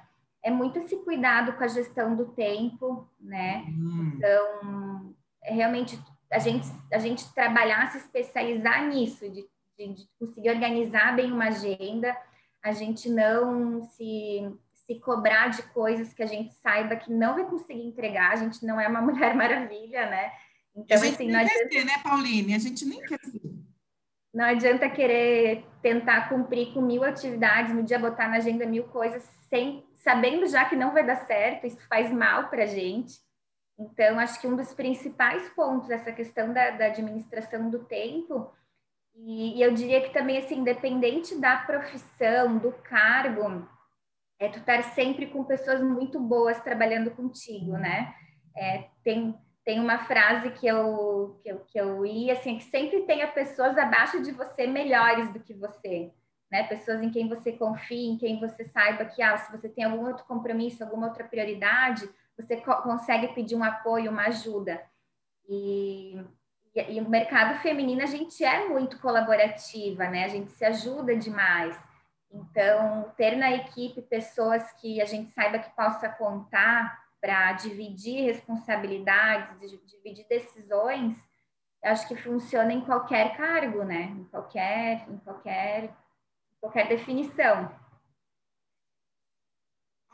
é 0.48 0.50
muito 0.50 0.80
esse 0.80 0.96
cuidado 0.98 1.52
com 1.54 1.64
a 1.64 1.68
gestão 1.68 2.16
do 2.16 2.28
tempo, 2.28 3.06
né? 3.20 3.66
Hum. 3.68 4.14
Então, 4.16 5.14
é 5.44 5.54
realmente 5.54 6.00
a 6.32 6.40
gente, 6.40 6.66
a 6.92 6.98
gente 6.98 7.34
trabalhar, 7.34 7.92
se 7.92 7.98
especializar 7.98 8.88
nisso, 8.88 9.30
de, 9.30 9.46
de, 9.78 9.94
de, 9.94 10.10
conseguir 10.18 10.50
organizar 10.50 11.18
bem 11.18 11.34
uma 11.34 11.48
agenda, 11.48 12.16
a 12.64 12.72
gente 12.72 13.10
não 13.10 13.84
se, 13.84 14.50
se 14.74 14.96
cobrar 14.96 15.50
de 15.50 15.64
coisas 15.64 16.14
que 16.14 16.24
a 16.24 16.28
gente 16.28 16.54
saiba 16.54 16.96
que 16.96 17.12
não 17.12 17.36
vai 17.36 17.46
conseguir 17.46 17.86
entregar, 17.86 18.32
a 18.32 18.38
gente 18.38 18.66
não 18.66 18.80
é 18.80 18.88
uma 18.88 19.02
mulher 19.04 19.36
maravilha, 19.36 20.10
né? 20.10 20.32
Então, 20.74 20.98
a 20.98 21.04
gente 21.04 21.16
assim, 21.16 21.28
nem 21.28 21.46
quer 21.46 21.70
ser, 21.70 21.84
né, 21.84 21.98
Pauline? 22.02 22.56
A 22.56 22.60
gente 22.60 22.86
nem 22.86 23.02
quer 23.02 23.20
ser. 23.20 23.42
Não 24.38 24.46
adianta 24.46 24.88
querer 24.88 25.66
tentar 25.82 26.30
cumprir 26.30 26.72
com 26.72 26.80
mil 26.80 27.04
atividades 27.04 27.74
no 27.74 27.82
dia, 27.82 27.98
botar 27.98 28.28
na 28.28 28.38
agenda 28.38 28.68
mil 28.68 28.84
coisas, 28.84 29.24
sem 29.50 29.84
sabendo 29.96 30.46
já 30.46 30.64
que 30.66 30.76
não 30.76 30.94
vai 30.94 31.04
dar 31.04 31.16
certo, 31.16 31.66
isso 31.66 31.82
faz 31.88 32.14
mal 32.14 32.48
para 32.48 32.62
a 32.62 32.68
gente. 32.68 33.16
Então, 33.80 34.20
acho 34.20 34.40
que 34.40 34.46
um 34.46 34.56
dos 34.56 34.76
principais 34.76 35.50
pontos 35.56 35.90
essa 35.90 36.12
questão 36.12 36.54
da, 36.54 36.70
da 36.70 36.86
administração 36.86 37.72
do 37.72 37.86
tempo, 37.86 38.54
e, 39.16 39.58
e, 39.58 39.62
eu 39.64 39.74
diria 39.74 40.02
que 40.02 40.14
também, 40.14 40.38
assim, 40.38 40.60
independente 40.60 41.34
da 41.42 41.58
profissão, 41.58 42.60
do 42.60 42.72
cargo, 42.72 43.68
é 44.40 44.50
tu 44.50 44.60
estar 44.60 44.84
sempre 44.94 45.26
com 45.26 45.44
pessoas 45.46 45.82
muito 45.82 46.20
boas 46.20 46.62
trabalhando 46.62 47.10
contigo, 47.10 47.72
né? 47.72 48.14
É, 48.56 48.86
tem, 49.04 49.36
tem 49.68 49.82
uma 49.82 49.98
frase 50.06 50.52
que 50.52 50.66
eu, 50.66 51.38
que 51.44 51.50
eu, 51.50 51.60
que 51.60 51.78
eu 51.78 52.06
li, 52.06 52.32
assim, 52.32 52.58
que 52.58 52.64
sempre 52.64 53.02
tenha 53.02 53.28
pessoas 53.28 53.78
abaixo 53.78 54.22
de 54.22 54.32
você 54.32 54.66
melhores 54.66 55.30
do 55.34 55.42
que 55.42 55.54
você, 55.54 56.10
né? 56.50 56.64
Pessoas 56.64 57.02
em 57.02 57.10
quem 57.10 57.28
você 57.28 57.52
confie, 57.52 58.08
em 58.08 58.18
quem 58.18 58.40
você 58.40 58.64
saiba 58.64 59.04
que, 59.04 59.22
ah, 59.22 59.36
se 59.36 59.52
você 59.52 59.68
tem 59.68 59.84
algum 59.84 60.08
outro 60.08 60.24
compromisso, 60.24 60.86
alguma 60.86 61.08
outra 61.08 61.26
prioridade, 61.26 62.10
você 62.38 62.56
co 62.62 62.78
consegue 62.78 63.28
pedir 63.34 63.58
um 63.58 63.64
apoio, 63.64 64.10
uma 64.10 64.28
ajuda. 64.28 64.82
E, 65.50 66.16
e, 66.74 66.94
e, 66.94 67.02
o 67.02 67.10
mercado 67.10 67.60
feminino, 67.60 68.02
a 68.02 68.06
gente 68.06 68.42
é 68.46 68.70
muito 68.70 68.98
colaborativa, 69.02 70.08
né? 70.08 70.24
A 70.24 70.30
gente 70.30 70.50
se 70.50 70.64
ajuda 70.64 71.14
demais. 71.14 71.78
Então, 72.32 73.12
ter 73.18 73.36
na 73.36 73.52
equipe 73.52 74.02
pessoas 74.02 74.72
que 74.80 75.02
a 75.02 75.06
gente 75.06 75.30
saiba 75.32 75.60
que 75.60 75.76
possa 75.76 76.08
contar 76.08 77.06
para 77.28 77.52
dividir 77.52 78.24
responsabilidades, 78.24 79.70
dividir 79.86 80.26
decisões, 80.30 81.18
acho 81.84 82.08
que 82.08 82.16
funciona 82.16 82.72
em 82.72 82.80
qualquer 82.80 83.36
cargo, 83.36 83.84
né? 83.84 84.04
Em 84.18 84.24
qualquer, 84.24 85.06
em 85.10 85.18
qualquer, 85.18 85.94
qualquer 86.62 86.88
definição. 86.88 87.70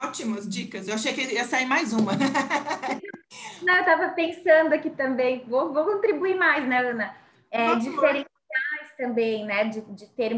Ótimas 0.01 0.49
dicas. 0.49 0.87
Eu 0.87 0.95
achei 0.95 1.13
que 1.13 1.21
ia 1.21 1.45
sair 1.45 1.67
mais 1.67 1.93
uma. 1.93 2.13
Não, 3.61 3.75
eu 3.75 3.81
estava 3.81 4.09
pensando 4.09 4.73
aqui 4.73 4.89
também. 4.89 5.45
Vou, 5.45 5.71
vou 5.71 5.85
contribuir 5.85 6.35
mais, 6.35 6.67
né, 6.67 6.79
Ana? 6.79 7.15
É, 7.51 7.75
diferenciais 7.75 8.25
também, 8.97 9.45
né? 9.45 9.65
De, 9.65 9.81
de 9.81 10.07
ter, 10.15 10.33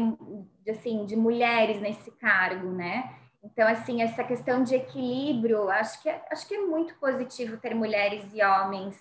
de, 0.62 0.70
assim, 0.70 1.06
de 1.06 1.16
mulheres 1.16 1.80
nesse 1.80 2.10
cargo, 2.10 2.70
né? 2.70 3.16
Então, 3.46 3.68
assim, 3.68 4.02
essa 4.02 4.24
questão 4.24 4.62
de 4.64 4.74
equilíbrio, 4.74 5.70
acho 5.70 6.02
que, 6.02 6.08
é, 6.08 6.20
acho 6.30 6.46
que 6.48 6.54
é 6.54 6.60
muito 6.60 6.96
positivo 6.96 7.56
ter 7.58 7.74
mulheres 7.74 8.24
e 8.34 8.42
homens, 8.42 9.00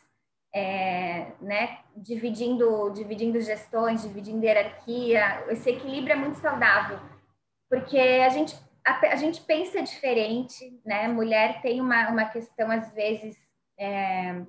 é, 0.54 1.32
né? 1.42 1.80
Dividindo, 1.96 2.92
dividindo 2.92 3.42
gestões, 3.42 4.04
dividindo 4.04 4.46
hierarquia. 4.46 5.44
Esse 5.50 5.72
equilíbrio 5.72 6.14
é 6.14 6.16
muito 6.16 6.38
saudável, 6.38 7.00
porque 7.70 7.98
a 7.98 8.30
gente 8.30 8.56
a, 8.86 9.14
a, 9.14 9.16
gente 9.16 9.42
pensa 9.42 9.82
diferente, 9.82 10.80
né? 10.86 11.08
Mulher 11.08 11.60
tem 11.62 11.82
uma, 11.82 12.10
uma 12.10 12.26
questão, 12.26 12.70
às 12.70 12.94
vezes, 12.94 13.36
é, 13.80 14.46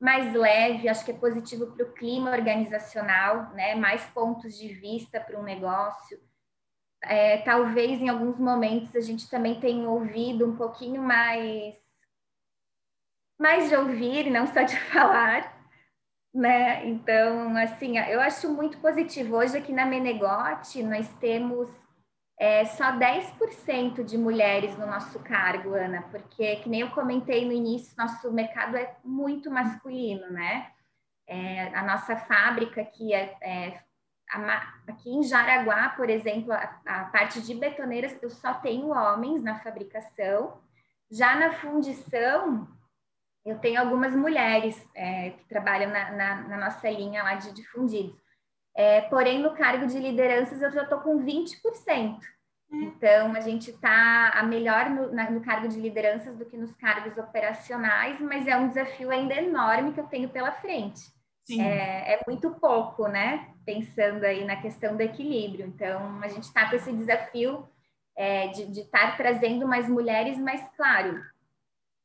mais 0.00 0.32
leve, 0.32 0.88
acho 0.88 1.04
que 1.04 1.10
é 1.10 1.14
positivo 1.14 1.72
para 1.72 1.84
o 1.84 1.92
clima 1.92 2.30
organizacional, 2.30 3.50
né? 3.52 3.74
Mais 3.74 4.04
pontos 4.04 4.56
de 4.56 4.68
vista 4.68 5.20
para 5.20 5.38
um 5.38 5.42
negócio. 5.42 6.20
É, 7.02 7.38
talvez 7.38 8.00
em 8.00 8.08
alguns 8.08 8.38
momentos 8.38 8.94
a 8.94 9.00
gente 9.00 9.28
também 9.28 9.58
tenha 9.58 9.88
ouvido 9.88 10.46
um 10.46 10.56
pouquinho 10.56 11.02
mais 11.02 11.74
mais 13.38 13.70
de 13.70 13.76
ouvir 13.76 14.26
e 14.26 14.30
não 14.30 14.46
só 14.46 14.62
de 14.62 14.76
falar, 14.92 15.58
né? 16.32 16.86
Então, 16.86 17.56
assim, 17.56 17.98
eu 17.98 18.20
acho 18.20 18.52
muito 18.52 18.78
positivo. 18.78 19.36
Hoje 19.36 19.56
aqui 19.56 19.72
na 19.72 19.86
Menegote 19.86 20.82
nós 20.82 21.08
temos 21.14 21.70
é, 22.40 22.64
só 22.64 22.92
10% 22.92 24.02
de 24.02 24.16
mulheres 24.16 24.76
no 24.78 24.86
nosso 24.86 25.18
cargo, 25.20 25.74
Ana, 25.74 26.02
porque, 26.10 26.56
que 26.56 26.68
nem 26.68 26.80
eu 26.80 26.90
comentei 26.90 27.44
no 27.44 27.52
início, 27.52 27.94
nosso 27.98 28.32
mercado 28.32 28.76
é 28.76 28.96
muito 29.04 29.50
masculino, 29.50 30.30
né? 30.30 30.70
É, 31.26 31.74
a 31.74 31.82
nossa 31.82 32.16
fábrica 32.16 32.80
aqui, 32.80 33.12
é, 33.12 33.36
é 33.42 33.80
aqui 34.86 35.10
em 35.10 35.22
Jaraguá, 35.22 35.90
por 35.90 36.08
exemplo, 36.08 36.52
a, 36.52 36.80
a, 36.86 37.04
parte 37.06 37.40
de 37.40 37.54
betoneiras, 37.54 38.16
eu 38.22 38.30
só 38.30 38.54
tenho 38.54 38.88
homens 38.88 39.42
na 39.42 39.58
fabricação. 39.58 40.60
Já 41.10 41.36
na 41.36 41.52
fundição, 41.52 42.68
eu 43.44 43.58
tenho 43.58 43.80
algumas 43.80 44.14
mulheres 44.14 44.80
é, 44.94 45.30
que 45.30 45.44
trabalham 45.48 45.90
na, 45.90 46.10
na, 46.12 46.34
na, 46.42 46.56
nossa 46.56 46.88
linha 46.88 47.22
lá 47.22 47.34
de, 47.34 47.52
de 47.52 47.66
fundidos. 47.68 48.18
É, 48.76 49.00
porém, 49.02 49.40
no 49.40 49.54
cargo 49.54 49.86
de 49.86 49.98
lideranças, 49.98 50.62
eu 50.62 50.70
já 50.70 50.82
estou 50.82 51.00
com 51.00 51.24
20%. 51.24 52.18
Então, 52.72 53.34
a 53.34 53.40
gente 53.40 53.70
está 53.70 54.30
a 54.30 54.44
melhor 54.44 54.88
no, 54.90 55.12
na, 55.12 55.28
no, 55.28 55.40
cargo 55.40 55.66
de 55.66 55.80
lideranças 55.80 56.36
do 56.36 56.44
que 56.44 56.56
nos 56.56 56.72
cargos 56.76 57.18
operacionais, 57.18 58.20
mas 58.20 58.46
é 58.46 58.56
um 58.56 58.68
desafio 58.68 59.10
ainda 59.10 59.34
enorme 59.34 59.92
que 59.92 59.98
eu 59.98 60.06
tenho 60.06 60.28
pela 60.28 60.52
frente. 60.52 61.00
É, 61.58 62.14
é, 62.14 62.20
muito 62.26 62.50
pouco, 62.50 63.08
né? 63.08 63.48
Pensando 63.64 64.24
aí 64.24 64.44
na 64.44 64.56
questão 64.60 64.96
do 64.96 65.00
equilíbrio. 65.00 65.66
Então, 65.66 66.20
a 66.22 66.28
gente 66.28 66.44
está 66.44 66.68
com 66.68 66.76
esse 66.76 66.92
desafio 66.92 67.66
é, 68.16 68.48
de 68.48 68.80
estar 68.80 69.16
trazendo 69.16 69.66
mais 69.66 69.88
mulheres, 69.88 70.36
mas, 70.36 70.62
claro, 70.76 71.18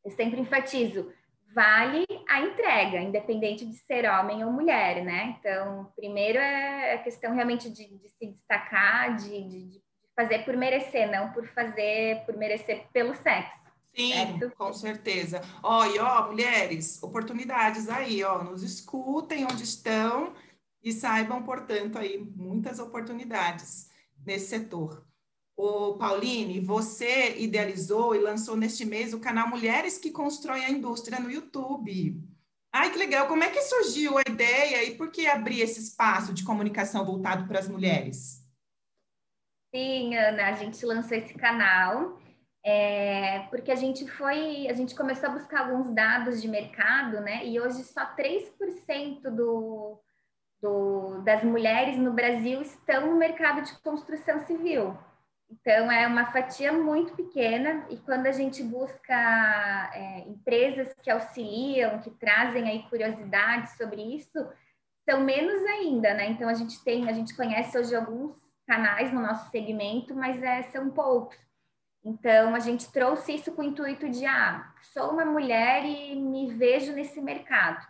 eu 0.06 0.12
sempre 0.12 0.40
enfatizo, 0.40 1.12
vale 1.54 2.06
a 2.30 2.42
entrega, 2.42 3.00
independente 3.00 3.66
de 3.66 3.76
ser 3.76 4.10
homem 4.10 4.44
ou 4.44 4.52
mulher, 4.52 5.04
né? 5.04 5.36
Então, 5.40 5.92
primeiro 5.96 6.38
é 6.38 6.94
a 6.94 6.98
questão 7.00 7.34
realmente 7.34 7.70
de, 7.70 7.88
de 7.98 8.10
se 8.10 8.28
destacar, 8.28 9.16
de, 9.16 9.42
de, 9.44 9.70
de, 9.72 9.86
fazer 10.16 10.46
por 10.46 10.56
merecer, 10.56 11.10
não 11.10 11.32
por 11.32 11.46
fazer 11.48 12.24
por 12.26 12.38
merecer 12.38 12.86
pelo 12.94 13.14
sexo. 13.16 13.65
Sim, 13.96 14.12
certo? 14.12 14.52
com 14.58 14.74
certeza. 14.74 15.42
Ó, 15.64 15.86
e 15.86 15.98
ó, 16.00 16.28
mulheres, 16.28 17.02
oportunidades 17.02 17.88
aí, 17.88 18.24
ó, 18.24 18.44
nos 18.44 18.62
escutem 18.62 19.46
onde 19.46 19.64
estão 19.64 20.34
e 20.84 20.92
saibam, 20.92 21.42
portanto, 21.44 21.98
aí 21.98 22.18
muitas 22.18 22.80
oportunidades 22.80 23.90
nesse 24.26 24.48
setor. 24.48 25.06
O 25.58 25.94
Pauline, 25.94 26.60
você 26.60 27.38
idealizou 27.38 28.14
e 28.14 28.20
lançou 28.20 28.58
neste 28.58 28.84
mês 28.84 29.14
o 29.14 29.20
canal 29.20 29.48
Mulheres 29.48 29.98
que 29.98 30.12
Constroem 30.12 30.66
a 30.66 30.70
Indústria 30.70 31.18
no 31.18 31.32
YouTube. 31.32 32.22
Ai, 32.74 32.92
que 32.92 32.98
legal! 32.98 33.26
Como 33.28 33.42
é 33.42 33.50
que 33.50 33.62
surgiu 33.62 34.18
a 34.18 34.24
ideia 34.28 34.84
e 34.84 34.98
por 34.98 35.10
que 35.10 35.26
abrir 35.28 35.62
esse 35.62 35.80
espaço 35.80 36.34
de 36.34 36.44
comunicação 36.44 37.06
voltado 37.06 37.48
para 37.48 37.60
as 37.60 37.70
mulheres? 37.70 38.46
Sim, 39.74 40.14
Ana, 40.18 40.50
a 40.50 40.54
gente 40.54 40.86
lançou 40.86 41.18
esse 41.18 41.34
canal 41.36 42.20
é, 42.68 43.42
porque 43.52 43.72
a 43.72 43.76
gente 43.76 44.10
foi, 44.10 44.68
a 44.68 44.74
gente 44.74 44.96
começou 44.96 45.30
a 45.30 45.34
buscar 45.34 45.68
alguns 45.68 45.94
dados 45.94 46.42
de 46.42 46.48
mercado, 46.48 47.22
né? 47.22 47.46
E 47.46 47.60
hoje 47.60 47.84
só 47.84 48.04
3% 48.16 49.22
do, 49.30 50.02
do, 50.60 51.22
das 51.22 51.44
mulheres 51.44 51.96
no 51.96 52.12
Brasil 52.12 52.64
estão 52.64 53.12
no 53.12 53.18
mercado 53.18 53.62
de 53.62 53.72
construção 53.82 54.40
civil. 54.48 54.98
Então, 55.48 55.92
é 55.92 56.08
uma 56.08 56.32
fatia 56.32 56.74
muito 56.74 57.14
pequena, 57.14 57.86
e 57.88 57.98
quando 57.98 58.26
a 58.26 58.32
gente 58.32 58.64
busca 58.64 59.14
é, 59.94 60.22
empresas 60.22 60.92
que 61.04 61.12
auxiliam, 61.12 62.00
que 62.00 62.10
trazem 62.10 62.68
aí 62.68 62.82
curiosidades 62.90 63.78
sobre 63.78 64.02
isso, 64.02 64.44
são 65.08 65.22
menos 65.22 65.64
ainda, 65.66 66.16
né? 66.16 66.32
Então, 66.32 66.50
a 66.50 66.56
gente 66.56 66.84
tem, 66.84 67.08
a 67.08 67.14
gente 67.14 67.36
conhece 67.36 67.78
hoje 67.78 67.96
alguns 67.96 68.34
canais 68.66 69.14
no 69.14 69.22
nosso 69.22 69.52
segmento, 69.52 70.16
mas 70.16 70.42
é, 70.42 70.64
são 70.64 70.90
poucos. 70.90 71.45
Então, 72.06 72.54
a 72.54 72.60
gente 72.60 72.92
trouxe 72.92 73.34
isso 73.34 73.52
com 73.52 73.64
o 73.64 73.66
intuito 73.66 74.08
de, 74.08 74.26
ah, 74.26 74.72
sou 74.94 75.10
uma 75.10 75.26
mulher 75.26 75.84
e 75.84 76.16
me 76.16 76.54
vejo 76.54 76.94
nesse 76.94 77.20
mercado. 77.20 77.86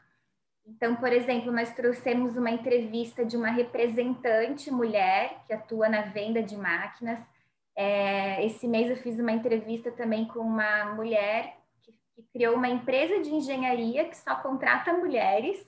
Então, 0.65 0.95
por 0.95 1.11
exemplo, 1.11 1.51
nós 1.51 1.73
trouxemos 1.73 2.37
uma 2.37 2.49
entrevista 2.49 3.25
de 3.25 3.35
uma 3.35 3.49
representante 3.49 4.71
mulher 4.71 5.43
que 5.45 5.53
atua 5.53 5.89
na 5.89 6.03
venda 6.03 6.41
de 6.41 6.55
máquinas, 6.55 7.19
é, 7.75 8.45
esse 8.45 8.67
mês 8.67 8.89
eu 8.89 8.95
fiz 8.95 9.19
uma 9.19 9.33
entrevista 9.33 9.91
também 9.91 10.25
com 10.25 10.39
uma 10.39 10.93
mulher 10.93 11.57
que, 11.81 11.93
que 12.15 12.23
criou 12.31 12.55
uma 12.55 12.69
empresa 12.69 13.21
de 13.21 13.33
engenharia 13.33 14.05
que 14.05 14.17
só 14.17 14.35
contrata 14.35 14.93
mulheres 14.93 15.59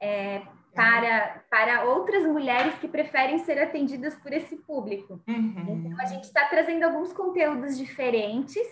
é, 0.00 0.42
para, 0.76 1.42
para 1.50 1.84
outras 1.84 2.22
mulheres 2.24 2.74
que 2.78 2.86
preferem 2.86 3.38
ser 3.38 3.58
atendidas 3.58 4.14
por 4.14 4.30
esse 4.32 4.56
público. 4.56 5.20
Uhum. 5.26 5.86
Então, 5.86 6.00
a 6.00 6.04
gente 6.04 6.24
está 6.24 6.44
trazendo 6.44 6.84
alguns 6.84 7.14
conteúdos 7.14 7.78
diferentes 7.78 8.62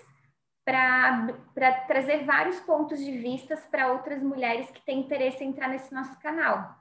para 0.66 1.72
trazer 1.86 2.24
vários 2.24 2.60
pontos 2.60 2.98
de 2.98 3.16
vistas 3.18 3.60
para 3.70 3.90
outras 3.92 4.22
mulheres 4.22 4.70
que 4.70 4.84
têm 4.84 5.00
interesse 5.00 5.42
em 5.42 5.48
entrar 5.48 5.68
nesse 5.68 5.92
nosso 5.92 6.18
canal. 6.20 6.76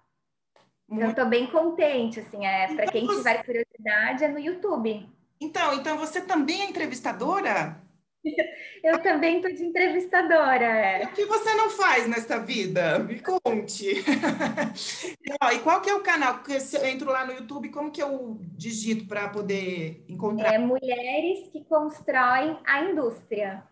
Então, 0.90 1.10
estou 1.10 1.26
bem 1.26 1.48
contente, 1.48 2.20
assim, 2.20 2.46
é, 2.46 2.68
para 2.68 2.84
então, 2.84 2.92
quem 2.92 3.06
você... 3.08 3.18
tiver 3.18 3.44
curiosidade, 3.46 4.24
é 4.26 4.28
no 4.28 4.40
YouTube. 4.40 5.10
Então, 5.40 5.74
então 5.74 5.98
você 5.98 6.22
também 6.22 6.62
é 6.62 6.70
entrevistadora? 6.70 7.82
Eu 8.84 9.02
também 9.02 9.38
estou 9.38 9.52
de 9.54 9.64
entrevistadora. 9.64 10.66
É. 10.66 11.06
O 11.06 11.14
que 11.14 11.26
você 11.26 11.54
não 11.54 11.70
faz 11.70 12.08
nesta 12.08 12.40
vida? 12.40 13.00
Me 13.00 13.20
conte. 13.20 13.88
e 15.54 15.60
qual 15.60 15.82
que 15.82 15.90
é 15.90 15.96
o 15.96 16.02
canal? 16.02 16.36
Porque 16.36 16.60
se 16.60 16.76
eu 16.76 16.86
entro 16.86 17.10
lá 17.10 17.26
no 17.26 17.34
YouTube, 17.34 17.70
como 17.70 17.92
que 17.92 18.02
eu 18.02 18.38
digito 18.42 19.08
para 19.08 19.30
poder 19.30 20.04
encontrar? 20.08 20.54
É 20.54 20.58
Mulheres 20.58 21.48
que 21.50 21.64
Constroem 21.64 22.60
a 22.66 22.84
Indústria. 22.84 23.64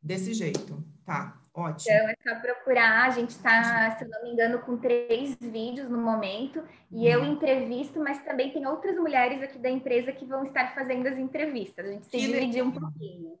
Desse 0.00 0.32
jeito, 0.32 0.84
tá. 1.04 1.40
Ótimo. 1.56 1.90
Então, 1.90 2.08
é 2.10 2.14
só 2.22 2.40
procurar. 2.40 3.06
A 3.06 3.10
gente 3.10 3.30
está, 3.30 3.96
se 3.96 4.04
eu 4.04 4.10
não 4.10 4.22
me 4.24 4.30
engano, 4.30 4.58
com 4.60 4.76
três 4.76 5.34
vídeos 5.40 5.88
no 5.88 5.96
momento. 5.96 6.62
E 6.92 7.08
eu 7.08 7.20
uhum. 7.20 7.32
entrevisto, 7.32 7.98
mas 7.98 8.22
também 8.22 8.52
tem 8.52 8.66
outras 8.66 8.94
mulheres 8.96 9.42
aqui 9.42 9.58
da 9.58 9.70
empresa 9.70 10.12
que 10.12 10.26
vão 10.26 10.44
estar 10.44 10.74
fazendo 10.74 11.08
as 11.08 11.16
entrevistas. 11.16 11.86
A 11.86 11.90
gente 11.90 12.06
se 12.06 12.18
dividiu 12.18 12.66
um 12.66 12.70
pouquinho. 12.70 13.38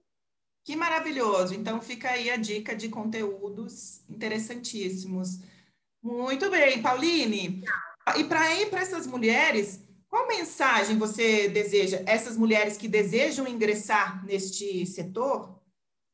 Que 0.66 0.74
maravilhoso! 0.74 1.54
Então 1.54 1.80
fica 1.80 2.10
aí 2.10 2.28
a 2.28 2.36
dica 2.36 2.74
de 2.74 2.88
conteúdos 2.88 4.02
interessantíssimos. 4.08 5.38
Muito 6.02 6.50
bem, 6.50 6.82
Pauline. 6.82 7.62
E 8.16 8.24
para 8.24 8.52
ir 8.56 8.68
para 8.68 8.80
essas 8.80 9.06
mulheres, 9.06 9.80
qual 10.08 10.26
mensagem 10.26 10.98
você 10.98 11.48
deseja? 11.48 12.02
Essas 12.04 12.36
mulheres 12.36 12.76
que 12.76 12.88
desejam 12.88 13.46
ingressar 13.46 14.26
neste 14.26 14.84
setor, 14.86 15.56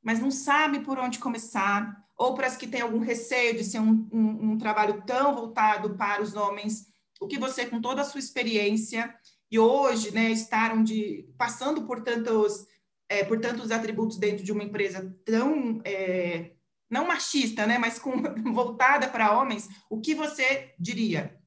mas 0.03 0.21
não 0.21 0.31
sabem 0.31 0.83
por 0.83 0.99
onde 0.99 1.19
começar, 1.19 2.05
ou 2.15 2.35
para 2.35 2.47
as 2.47 2.57
que 2.57 2.67
têm 2.67 2.83
algum 2.83 2.99
receio 2.99 3.57
de 3.57 3.65
ser 3.65 3.81
um, 3.81 4.07
um, 4.13 4.51
um 4.51 4.59
trabalho 4.59 5.03
tão 5.07 5.35
voltado 5.35 5.97
para 5.97 6.21
os 6.21 6.35
homens, 6.35 6.89
o 7.19 7.27
que 7.27 7.39
você, 7.39 7.65
com 7.65 7.81
toda 7.81 8.03
a 8.03 8.05
sua 8.05 8.21
experiência, 8.21 9.15
e 9.51 9.59
hoje, 9.59 10.11
né, 10.11 10.31
estar 10.31 10.77
onde, 10.77 11.27
passando 11.39 11.87
por 11.87 12.03
tantos 12.03 12.67
é, 13.13 13.25
por 13.25 13.39
tantos 13.39 13.71
atributos 13.71 14.17
dentro 14.17 14.43
de 14.43 14.53
uma 14.53 14.65
empresa 14.65 15.15
tão 15.27 15.83
é, 15.85 16.53
não 16.89 17.07
machista, 17.07 17.67
né, 17.67 17.77
mas 17.79 17.99
com, 17.99 18.13
voltada 18.53 19.07
para 19.07 19.39
homens, 19.39 19.69
o 19.91 20.01
que 20.01 20.15
você 20.15 20.75
diria? 20.79 21.39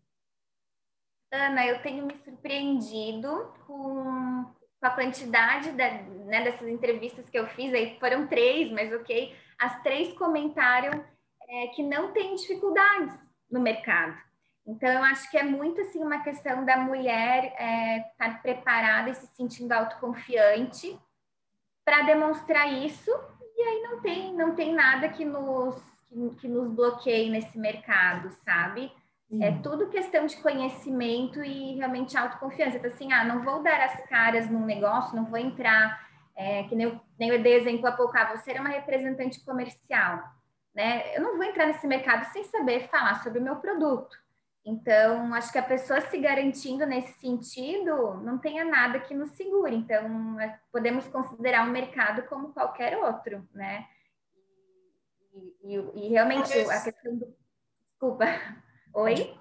Ana, 1.31 1.65
eu 1.65 1.81
tenho 1.81 2.05
me 2.05 2.15
surpreendido 2.23 3.51
com, 3.65 4.45
com 4.79 4.85
a 4.85 4.91
quantidade 4.91 5.71
da, 5.71 5.91
né, 6.01 6.43
dessas 6.43 6.67
entrevistas 6.67 7.27
que 7.29 7.37
eu 7.37 7.47
fiz, 7.47 7.73
aí 7.73 7.97
foram 7.99 8.27
três, 8.27 8.71
mas 8.71 8.93
ok, 8.93 9.35
as 9.57 9.81
três 9.81 10.13
comentaram 10.13 11.03
é, 11.49 11.67
que 11.67 11.81
não 11.81 12.13
tem 12.13 12.35
dificuldades 12.35 13.13
no 13.49 13.59
mercado. 13.59 14.15
Então, 14.67 14.89
eu 14.89 15.03
acho 15.03 15.29
que 15.29 15.37
é 15.37 15.43
muito 15.43 15.79
assim 15.81 15.99
uma 15.99 16.23
questão 16.23 16.65
da 16.65 16.77
mulher 16.77 17.45
estar 18.11 18.29
é, 18.29 18.39
preparada 18.41 19.09
e 19.11 19.15
se 19.15 19.27
sentindo 19.35 19.71
autoconfiante 19.71 20.99
para 21.85 22.01
demonstrar 22.01 22.67
isso, 22.73 23.11
e 23.55 23.61
aí 23.61 23.81
não 23.83 24.01
tem, 24.01 24.33
não 24.33 24.55
tem 24.55 24.73
nada 24.73 25.07
que 25.07 25.23
nos, 25.23 25.79
que, 26.39 26.47
nos 26.47 26.67
bloqueie 26.71 27.29
nesse 27.29 27.57
mercado, 27.57 28.31
sabe? 28.43 28.91
É 29.41 29.51
tudo 29.51 29.89
questão 29.89 30.25
de 30.25 30.37
conhecimento 30.37 31.43
e 31.43 31.75
realmente 31.75 32.17
autoconfiança. 32.17 32.77
Então, 32.77 32.91
assim, 32.91 33.11
ah, 33.11 33.23
não 33.23 33.43
vou 33.43 33.61
dar 33.61 33.81
as 33.81 34.01
caras 34.07 34.49
num 34.49 34.65
negócio, 34.65 35.15
não 35.15 35.25
vou 35.25 35.37
entrar, 35.37 36.07
é, 36.35 36.63
que 36.63 36.75
nem 36.75 36.87
eu, 36.87 36.99
nem 37.19 37.29
eu 37.29 37.41
dei 37.41 37.55
exemplo 37.55 37.87
há 37.87 37.91
pouco, 37.91 38.17
ah, 38.17 38.35
você 38.35 38.51
é 38.51 38.61
uma 38.61 38.69
representante 38.69 39.43
comercial, 39.43 40.23
né? 40.73 41.15
Eu 41.15 41.21
não 41.21 41.37
vou 41.37 41.43
entrar 41.43 41.65
nesse 41.65 41.85
mercado 41.87 42.25
sem 42.31 42.43
saber 42.45 42.87
falar 42.89 43.23
sobre 43.23 43.39
o 43.39 43.43
meu 43.43 43.57
produto. 43.57 44.15
Então, 44.65 45.31
acho 45.35 45.51
que 45.51 45.59
a 45.59 45.63
pessoa 45.63 46.01
se 46.01 46.17
garantindo 46.17 46.87
nesse 46.87 47.13
sentido, 47.19 48.15
não 48.15 48.39
tenha 48.39 48.65
nada 48.65 48.99
que 48.99 49.13
nos 49.13 49.29
segure. 49.31 49.75
Então, 49.75 50.39
é, 50.39 50.59
podemos 50.71 51.07
considerar 51.07 51.67
o 51.67 51.71
mercado 51.71 52.23
como 52.23 52.51
qualquer 52.51 52.97
outro, 52.97 53.47
né? 53.53 53.87
E, 55.31 55.75
e, 55.75 56.05
e 56.05 56.09
realmente 56.09 56.51
a 56.51 56.81
questão 56.81 57.15
do. 57.15 57.35
Desculpa. 57.91 58.25
Oi? 58.95 59.37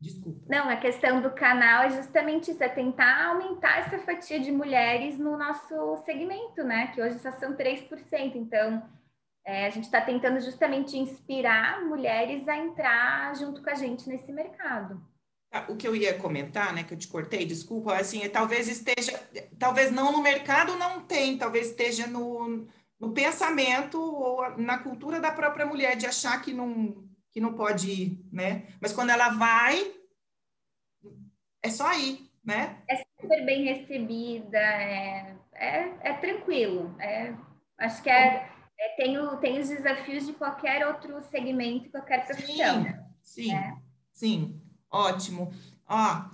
Desculpa. 0.00 0.40
Não, 0.48 0.68
a 0.68 0.76
questão 0.76 1.22
do 1.22 1.30
canal 1.30 1.84
é 1.84 1.90
justamente 1.90 2.50
isso, 2.50 2.62
é 2.62 2.68
tentar 2.68 3.26
aumentar 3.28 3.78
essa 3.78 3.98
fatia 3.98 4.40
de 4.40 4.50
mulheres 4.50 5.16
no 5.16 5.36
nosso 5.38 5.96
segmento, 5.98 6.64
né? 6.64 6.88
Que 6.88 7.00
hoje 7.00 7.20
só 7.20 7.30
são 7.32 7.54
3%. 7.54 8.34
Então, 8.34 8.82
é, 9.46 9.64
a 9.64 9.70
gente 9.70 9.84
está 9.84 10.00
tentando 10.00 10.40
justamente 10.40 10.98
inspirar 10.98 11.84
mulheres 11.84 12.48
a 12.48 12.56
entrar 12.58 13.32
junto 13.36 13.62
com 13.62 13.70
a 13.70 13.74
gente 13.74 14.08
nesse 14.08 14.32
mercado. 14.32 15.00
Ah, 15.52 15.64
o 15.68 15.76
que 15.76 15.86
eu 15.86 15.94
ia 15.94 16.18
comentar, 16.18 16.74
né, 16.74 16.82
que 16.82 16.92
eu 16.92 16.98
te 16.98 17.06
cortei, 17.06 17.46
desculpa, 17.46 17.94
assim, 17.94 18.22
é, 18.24 18.28
talvez 18.28 18.66
esteja, 18.66 19.12
talvez 19.56 19.92
não 19.92 20.10
no 20.10 20.20
mercado 20.20 20.74
não 20.74 21.00
tem, 21.00 21.38
talvez 21.38 21.68
esteja 21.68 22.08
no, 22.08 22.66
no 22.98 23.12
pensamento 23.12 24.00
ou 24.00 24.58
na 24.58 24.78
cultura 24.78 25.20
da 25.20 25.30
própria 25.30 25.64
mulher 25.64 25.96
de 25.96 26.06
achar 26.06 26.42
que 26.42 26.52
não, 26.52 27.08
que 27.30 27.40
não 27.40 27.54
pode 27.54 27.88
ir, 27.88 28.28
né? 28.32 28.66
Mas 28.80 28.92
quando 28.92 29.10
ela 29.10 29.28
vai, 29.28 29.94
é 31.62 31.70
só 31.70 31.92
ir, 31.92 32.28
né? 32.44 32.82
É 32.90 32.96
super 33.20 33.46
bem 33.46 33.62
recebida, 33.62 34.58
é, 34.58 35.36
é, 35.54 35.94
é 36.02 36.12
tranquilo, 36.14 36.96
é, 36.98 37.32
acho 37.78 38.02
que 38.02 38.10
é 38.10 38.55
é, 38.78 38.88
tem, 38.96 39.18
o, 39.18 39.36
tem 39.38 39.58
os 39.58 39.68
desafios 39.68 40.26
de 40.26 40.32
qualquer 40.32 40.86
outro 40.86 41.22
segmento, 41.30 41.90
qualquer 41.90 42.26
profissão. 42.26 42.84
Sim, 42.84 42.94
sim, 43.22 43.52
né? 43.52 43.82
sim. 44.12 44.60
ótimo. 44.90 45.52
Ó, 45.88 46.24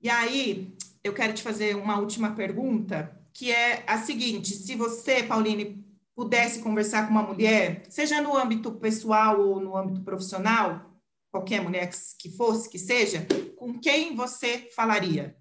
e 0.00 0.10
aí, 0.10 0.74
eu 1.04 1.14
quero 1.14 1.32
te 1.32 1.42
fazer 1.42 1.76
uma 1.76 1.98
última 1.98 2.34
pergunta, 2.34 3.16
que 3.32 3.52
é 3.52 3.84
a 3.86 3.98
seguinte: 3.98 4.54
se 4.54 4.74
você, 4.74 5.22
Pauline, 5.22 5.84
pudesse 6.14 6.60
conversar 6.60 7.06
com 7.06 7.12
uma 7.12 7.22
mulher, 7.22 7.84
seja 7.88 8.20
no 8.20 8.36
âmbito 8.36 8.72
pessoal 8.72 9.40
ou 9.40 9.60
no 9.60 9.76
âmbito 9.76 10.02
profissional, 10.02 10.92
qualquer 11.30 11.62
mulher 11.62 11.90
que 12.18 12.30
fosse, 12.30 12.68
que 12.68 12.78
seja, 12.78 13.26
com 13.56 13.78
quem 13.78 14.14
você 14.14 14.68
falaria? 14.74 15.36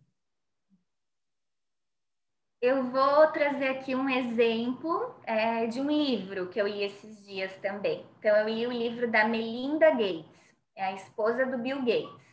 Eu 2.62 2.84
vou 2.84 3.26
trazer 3.32 3.70
aqui 3.70 3.96
um 3.96 4.08
exemplo 4.08 5.16
é, 5.24 5.66
de 5.66 5.82
um 5.82 5.90
livro 5.90 6.48
que 6.48 6.62
eu 6.62 6.68
li 6.68 6.84
esses 6.84 7.26
dias 7.26 7.52
também. 7.58 8.06
Então, 8.20 8.38
eu 8.38 8.48
li 8.48 8.68
o 8.68 8.72
livro 8.72 9.10
da 9.10 9.28
Melinda 9.28 9.90
Gates, 9.90 10.54
é 10.76 10.86
a 10.86 10.94
esposa 10.94 11.44
do 11.48 11.58
Bill 11.58 11.80
Gates. 11.80 12.24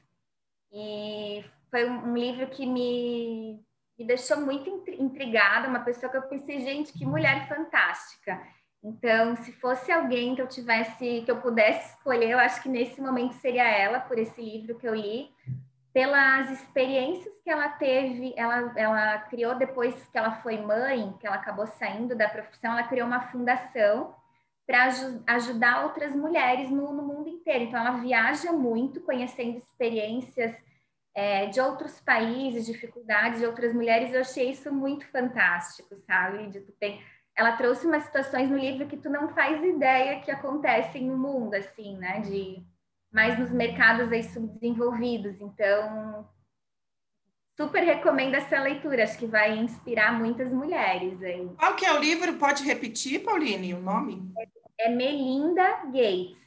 E 0.70 1.42
foi 1.70 1.88
um, 1.88 2.14
livro 2.14 2.46
que 2.48 2.66
me, 2.66 3.58
me 3.98 4.06
deixou 4.06 4.38
muito 4.42 4.68
intrigada, 4.98 5.66
uma 5.66 5.80
pessoa 5.80 6.12
que 6.12 6.18
eu 6.18 6.28
pensei, 6.28 6.60
gente, 6.60 6.92
que 6.92 7.06
mulher 7.06 7.48
fantástica. 7.48 8.38
Então, 8.84 9.34
se 9.34 9.50
fosse 9.52 9.90
alguém 9.90 10.34
que 10.34 10.42
eu 10.42 10.46
tivesse, 10.46 11.22
que 11.22 11.30
eu 11.30 11.40
pudesse 11.40 11.94
escolher, 11.94 12.32
eu 12.32 12.38
acho 12.38 12.62
que 12.62 12.68
nesse 12.68 13.00
momento 13.00 13.32
seria 13.32 13.66
ela, 13.66 13.98
por 13.98 14.18
esse 14.18 14.42
livro 14.42 14.78
que 14.78 14.86
eu 14.86 14.94
li, 14.94 15.30
pelas 15.98 16.48
experiências 16.52 17.34
que 17.42 17.50
ela 17.50 17.70
teve, 17.70 18.32
ela, 18.36 18.72
ela 18.76 19.18
criou 19.22 19.56
depois 19.56 19.96
que 20.12 20.16
ela 20.16 20.30
foi 20.30 20.56
mãe, 20.56 21.12
que 21.18 21.26
ela 21.26 21.34
acabou 21.34 21.66
saindo 21.66 22.14
da 22.14 22.28
profissão, 22.28 22.70
ela 22.70 22.86
criou 22.86 23.04
uma 23.04 23.22
fundação 23.32 24.14
para 24.64 24.84
aj 24.84 25.20
ajudar 25.26 25.86
outras 25.86 26.14
mulheres 26.14 26.70
no, 26.70 26.92
no, 26.92 27.02
mundo 27.02 27.28
inteiro. 27.28 27.64
Então, 27.64 27.80
ela 27.80 27.98
viaja 27.98 28.52
muito, 28.52 29.00
conhecendo 29.00 29.58
experiências 29.58 30.54
é, 31.16 31.46
de 31.46 31.60
outros 31.60 31.98
países, 31.98 32.64
dificuldades 32.64 33.40
de 33.40 33.46
outras 33.46 33.74
mulheres. 33.74 34.14
Eu 34.14 34.20
achei 34.20 34.52
isso 34.52 34.72
muito 34.72 35.04
fantástico, 35.08 35.96
sabe? 35.96 36.46
De 36.46 36.60
tu 36.60 36.70
tem... 36.78 37.02
Ela 37.36 37.56
trouxe 37.56 37.88
umas 37.88 38.04
situações 38.04 38.48
no 38.48 38.56
livro 38.56 38.86
que 38.86 38.96
tu 38.96 39.10
não 39.10 39.30
faz 39.30 39.60
ideia 39.64 40.20
que 40.20 40.30
acontecem 40.30 41.06
no 41.06 41.18
mundo, 41.18 41.54
assim, 41.54 41.96
né? 41.96 42.20
De 42.20 42.64
mais 43.18 43.36
nos 43.36 43.50
mercados 43.50 44.12
aí 44.12 44.22
subdesenvolvidos. 44.22 45.40
Então, 45.40 46.24
super 47.56 47.82
recomendo 47.82 48.36
essa 48.36 48.60
leitura, 48.62 49.02
acho 49.02 49.18
que 49.18 49.26
vai 49.26 49.58
inspirar 49.58 50.16
muitas 50.16 50.52
mulheres 50.52 51.20
aí. 51.20 51.50
Qual 51.58 51.74
que 51.74 51.84
é 51.84 51.92
o 51.92 51.98
livro? 51.98 52.34
Pode 52.34 52.62
repetir, 52.62 53.24
Pauline, 53.24 53.74
o 53.74 53.80
nome? 53.80 54.32
É, 54.78 54.86
é 54.86 54.88
Melinda 54.88 55.68
Gates. 55.86 56.38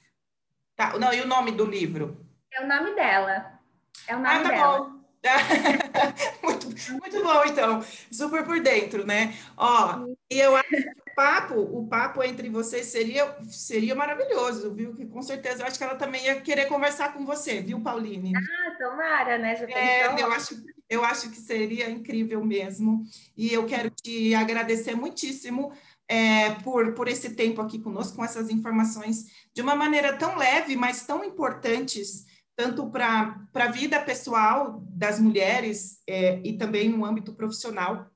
Tá, 0.73 0.97
não, 0.97 1.13
e 1.13 1.19
o 1.19 1.27
nome 1.27 1.51
do 1.51 1.65
livro? 1.65 2.25
É 2.53 2.63
o 2.63 2.67
nome 2.69 2.95
dela. 2.95 3.59
É 4.07 4.15
o 4.15 4.19
nome 4.19 4.29
ah, 4.29 4.41
tá 4.41 4.49
dela. 4.49 4.79
Bom. 4.79 5.01
muito, 6.41 6.67
muito 6.89 7.21
bom, 7.21 7.43
então. 7.47 7.83
Super 8.09 8.45
por 8.45 8.61
dentro, 8.61 9.05
né? 9.05 9.37
Ó, 9.57 10.05
e 10.31 10.39
eu 10.39 10.55
acho 10.55 10.69
que 10.69 11.00
papo, 11.15 11.55
o 11.55 11.87
papo 11.87 12.23
entre 12.23 12.49
vocês 12.49 12.87
seria, 12.87 13.35
seria 13.49 13.95
maravilhoso, 13.95 14.73
viu? 14.73 14.93
Que 14.93 15.05
com 15.05 15.21
certeza 15.21 15.61
eu 15.61 15.67
acho 15.67 15.77
que 15.77 15.83
ela 15.83 15.95
também 15.95 16.25
ia 16.25 16.41
querer 16.41 16.67
conversar 16.67 17.13
com 17.13 17.25
você, 17.25 17.61
viu, 17.61 17.81
Pauline? 17.81 18.33
Ah, 18.35 18.75
tomara, 18.77 19.37
né? 19.37 19.55
Já 19.55 19.67
é, 19.69 20.21
eu 20.21 20.31
acho, 20.31 20.63
eu 20.89 21.05
acho 21.05 21.29
que 21.29 21.37
seria 21.37 21.89
incrível 21.89 22.43
mesmo. 22.43 23.03
E 23.35 23.51
eu 23.53 23.65
quero 23.65 23.89
te 23.89 24.35
agradecer 24.35 24.95
muitíssimo 24.95 25.71
é, 26.11 26.55
por, 26.55 26.93
por 26.93 27.07
esse 27.07 27.35
tempo 27.35 27.61
aqui 27.61 27.79
conosco, 27.79 28.17
com 28.17 28.25
essas 28.25 28.49
informações 28.49 29.27
de 29.53 29.61
uma 29.61 29.75
maneira 29.75 30.17
tão 30.17 30.35
leve, 30.37 30.75
mas 30.75 31.05
tão 31.05 31.23
importantes, 31.23 32.25
tanto 32.55 32.89
para 32.89 33.47
a 33.53 33.71
vida 33.71 34.01
pessoal 34.01 34.83
das 34.89 35.19
mulheres 35.19 36.01
é, 36.05 36.41
e 36.43 36.57
também 36.57 36.89
no 36.89 37.05
âmbito 37.05 37.33
profissional, 37.33 38.11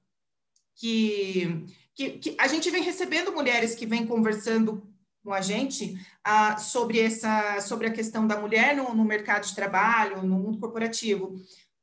que, 0.75 1.65
que, 1.95 2.11
que, 2.19 2.35
a 2.37 2.47
gente 2.47 2.69
vem 2.69 2.83
recebendo 2.83 3.31
mulheres 3.31 3.73
que 3.73 3.85
vêm 3.85 4.05
conversando 4.05 4.85
com 5.23 5.33
a 5.33 5.41
gente 5.41 5.97
ah, 6.23 6.57
sobre, 6.57 6.99
essa, 6.99 7.59
sobre 7.61 7.87
a 7.87 7.91
questão 7.91 8.27
da 8.27 8.39
mulher 8.39 8.75
no, 8.75 8.93
no 8.93 9.03
mercado 9.03 9.47
de 9.47 9.55
trabalho, 9.55 10.21
no 10.21 10.37
mundo 10.37 10.59
corporativo. 10.59 11.35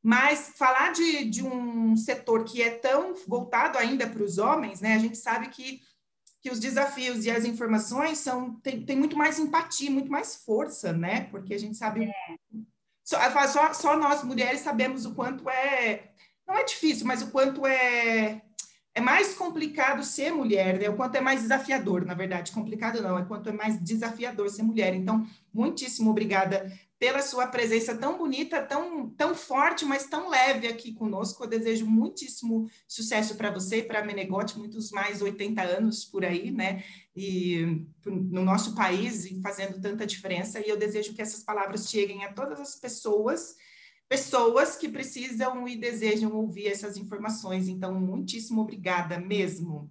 Mas 0.03 0.53
falar 0.57 0.93
de, 0.93 1.25
de 1.25 1.45
um 1.45 1.97
setor 1.97 2.45
que 2.45 2.63
é 2.63 2.71
tão 2.71 3.15
voltado 3.27 3.79
ainda 3.79 4.07
para 4.07 4.23
os 4.23 4.39
homens, 4.39 4.81
né? 4.81 4.95
A 4.95 4.99
gente 4.99 5.17
sabe 5.17 5.49
que, 5.49 5.81
que 6.41 6.51
os 6.51 6.61
desafios 6.61 7.25
e 7.25 7.31
as 7.31 7.45
informações 7.45 8.19
são 8.19 8.57
tem, 8.61 8.85
tem 8.85 8.97
muito 8.97 9.17
mais 9.17 9.39
empatia, 9.39 9.91
muito 9.91 10.11
mais 10.11 10.37
força, 10.37 10.93
né? 10.93 11.29
Porque 11.31 11.55
a 11.55 11.59
gente 11.59 11.77
sabe. 11.77 12.05
É. 12.05 12.37
Só, 13.05 13.19
só, 13.49 13.73
só 13.73 13.97
nós 13.97 14.23
mulheres 14.25 14.61
sabemos 14.61 15.07
o 15.07 15.15
quanto 15.15 15.49
é. 15.49 16.11
Não 16.47 16.57
é 16.57 16.65
difícil, 16.65 17.07
mas 17.07 17.23
o 17.23 17.31
quanto 17.31 17.65
é 17.65 18.43
é 18.95 19.01
mais 19.01 19.35
complicado 19.35 20.05
ser 20.05 20.33
mulher, 20.33 20.79
né? 20.79 20.89
O 20.89 20.97
quanto 20.97 21.17
é 21.17 21.21
mais 21.21 21.43
desafiador, 21.43 22.05
na 22.05 22.15
verdade, 22.15 22.53
complicado 22.53 23.01
não, 23.01 23.19
é 23.19 23.25
quanto 23.25 23.49
é 23.49 23.53
mais 23.53 23.83
desafiador 23.83 24.51
ser 24.51 24.63
mulher. 24.63 24.95
Então, 24.95 25.27
muitíssimo 25.53 26.11
obrigada 26.11 26.71
pela 26.99 27.21
sua 27.21 27.49
presença 27.49 27.97
tão 27.97 28.17
bonita, 28.17 28.63
tão, 28.63 29.11
tão 29.11 29.35
forte, 29.35 29.85
mas 29.85 30.07
tão 30.07 30.29
leve 30.29 30.69
aqui 30.69 30.93
conosco. 30.93 31.43
Eu 31.43 31.49
desejo 31.49 31.85
muitíssimo 31.85 32.71
sucesso 32.87 33.35
para 33.35 33.51
você 33.51 33.79
e 33.79 33.83
para 33.83 34.01
a 34.01 34.05
Menegote, 34.05 34.57
muitos 34.57 34.93
mais 34.93 35.21
80 35.21 35.61
anos 35.63 36.05
por 36.05 36.25
aí, 36.25 36.53
né? 36.53 36.85
E 37.17 37.85
no 38.07 38.45
nosso 38.45 38.75
país, 38.75 39.27
fazendo 39.43 39.81
tanta 39.81 40.07
diferença. 40.07 40.61
E 40.61 40.69
eu 40.69 40.77
desejo 40.77 41.13
que 41.13 41.23
essas 41.23 41.43
palavras 41.43 41.89
cheguem 41.89 42.25
a 42.25 42.33
todas 42.33 42.61
as 42.61 42.77
pessoas, 42.77 43.57
pessoas 44.13 44.77
que 44.77 44.91
precisam 44.91 45.67
e 45.67 45.75
desejam 45.75 46.37
ouvir 46.37 46.69
essas 46.69 46.99
informações. 46.99 47.67
Então, 47.67 47.95
muitíssimo 47.95 48.61
obrigada 48.61 49.19
mesmo. 49.19 49.91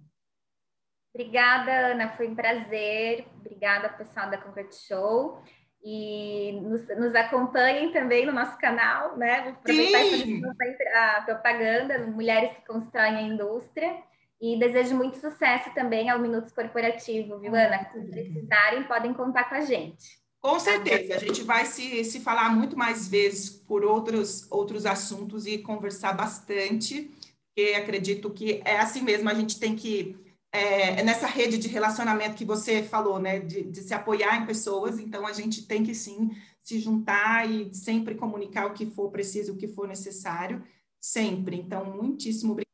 Obrigada, 1.12 1.88
Ana, 1.88 2.08
foi 2.16 2.28
um 2.28 2.34
prazer. 2.36 3.26
Obrigada, 3.40 3.88
pessoal 3.88 4.30
da 4.30 4.38
Concrete 4.38 4.76
Show 4.76 5.42
e 5.84 6.52
nos, 6.62 6.86
nos, 6.96 7.12
acompanhem 7.16 7.90
também 7.92 8.24
no 8.24 8.30
nosso 8.30 8.56
canal, 8.58 9.16
né? 9.18 9.42
Vou 9.42 9.54
aproveitar 9.54 11.16
a 11.18 11.22
propaganda, 11.22 12.06
Mulheres 12.06 12.52
que 12.52 12.64
Constroem 12.64 13.16
a 13.16 13.22
Indústria. 13.22 14.04
E 14.40 14.56
desejo 14.56 14.94
muito 14.94 15.16
sucesso 15.16 15.74
também 15.74 16.08
ao 16.08 16.20
Minutos 16.20 16.52
Corporativo, 16.52 17.40
viu, 17.40 17.56
Ana? 17.56 17.90
Se 17.90 18.00
precisarem, 18.08 18.84
podem 18.84 19.12
contar 19.14 19.48
com 19.48 19.56
a 19.56 19.62
gente. 19.62 20.21
Com 20.42 20.58
certeza, 20.58 21.14
a 21.14 21.18
gente 21.18 21.42
vai 21.44 21.64
se, 21.64 22.04
se 22.04 22.18
falar 22.18 22.48
muito 22.50 22.76
mais 22.76 23.06
vezes 23.06 23.48
por 23.48 23.84
outros, 23.84 24.44
outros 24.50 24.84
assuntos 24.84 25.46
e 25.46 25.56
conversar 25.58 26.14
bastante, 26.14 27.08
porque 27.54 27.74
acredito 27.74 28.28
que 28.28 28.60
é 28.64 28.80
assim 28.80 29.02
mesmo, 29.02 29.28
a 29.28 29.34
gente 29.34 29.60
tem 29.60 29.76
que 29.76 30.16
é, 30.52 31.00
é, 31.00 31.02
nessa 31.04 31.28
rede 31.28 31.58
de 31.58 31.68
relacionamento 31.68 32.34
que 32.34 32.44
você 32.44 32.82
falou, 32.82 33.20
né, 33.20 33.38
de, 33.38 33.62
de, 33.62 33.82
se 33.82 33.94
apoiar 33.94 34.36
em 34.36 34.44
pessoas, 34.44 34.98
então 34.98 35.26
a 35.26 35.32
gente 35.32 35.62
tem 35.62 35.84
que 35.84 35.94
sim 35.94 36.30
se 36.62 36.78
juntar 36.80 37.48
e 37.48 37.72
sempre 37.72 38.16
comunicar 38.16 38.66
o 38.66 38.74
que 38.74 38.84
for 38.84 39.10
preciso, 39.10 39.52
o 39.52 39.56
que 39.56 39.68
for 39.68 39.86
necessário, 39.86 40.62
sempre. 41.00 41.56
Então, 41.56 41.84
muitíssimo 41.84 42.52
obrigada. 42.52 42.70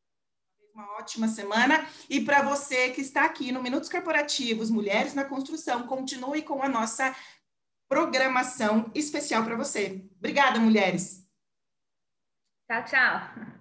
Uma 0.75 0.99
ótima 0.99 1.27
semana. 1.29 1.87
E 2.09 2.21
para 2.21 2.43
você 2.43 2.91
que 2.91 3.01
está 3.01 3.25
aqui 3.25 3.51
no 3.51 3.63
Minutos 3.63 3.89
Corporativos, 3.89 4.71
Mulheres 4.71 5.15
na 5.15 5.25
Construção, 5.25 5.87
continue 5.87 6.43
com 6.43 6.63
a 6.63 6.69
nossa 6.69 7.15
programação 7.89 8.91
especial 8.95 9.45
para 9.45 9.57
você. 9.57 10.05
Obrigada, 10.19 10.59
mulheres. 10.59 11.27
Tchau, 12.69 12.85
tchau. 12.85 13.58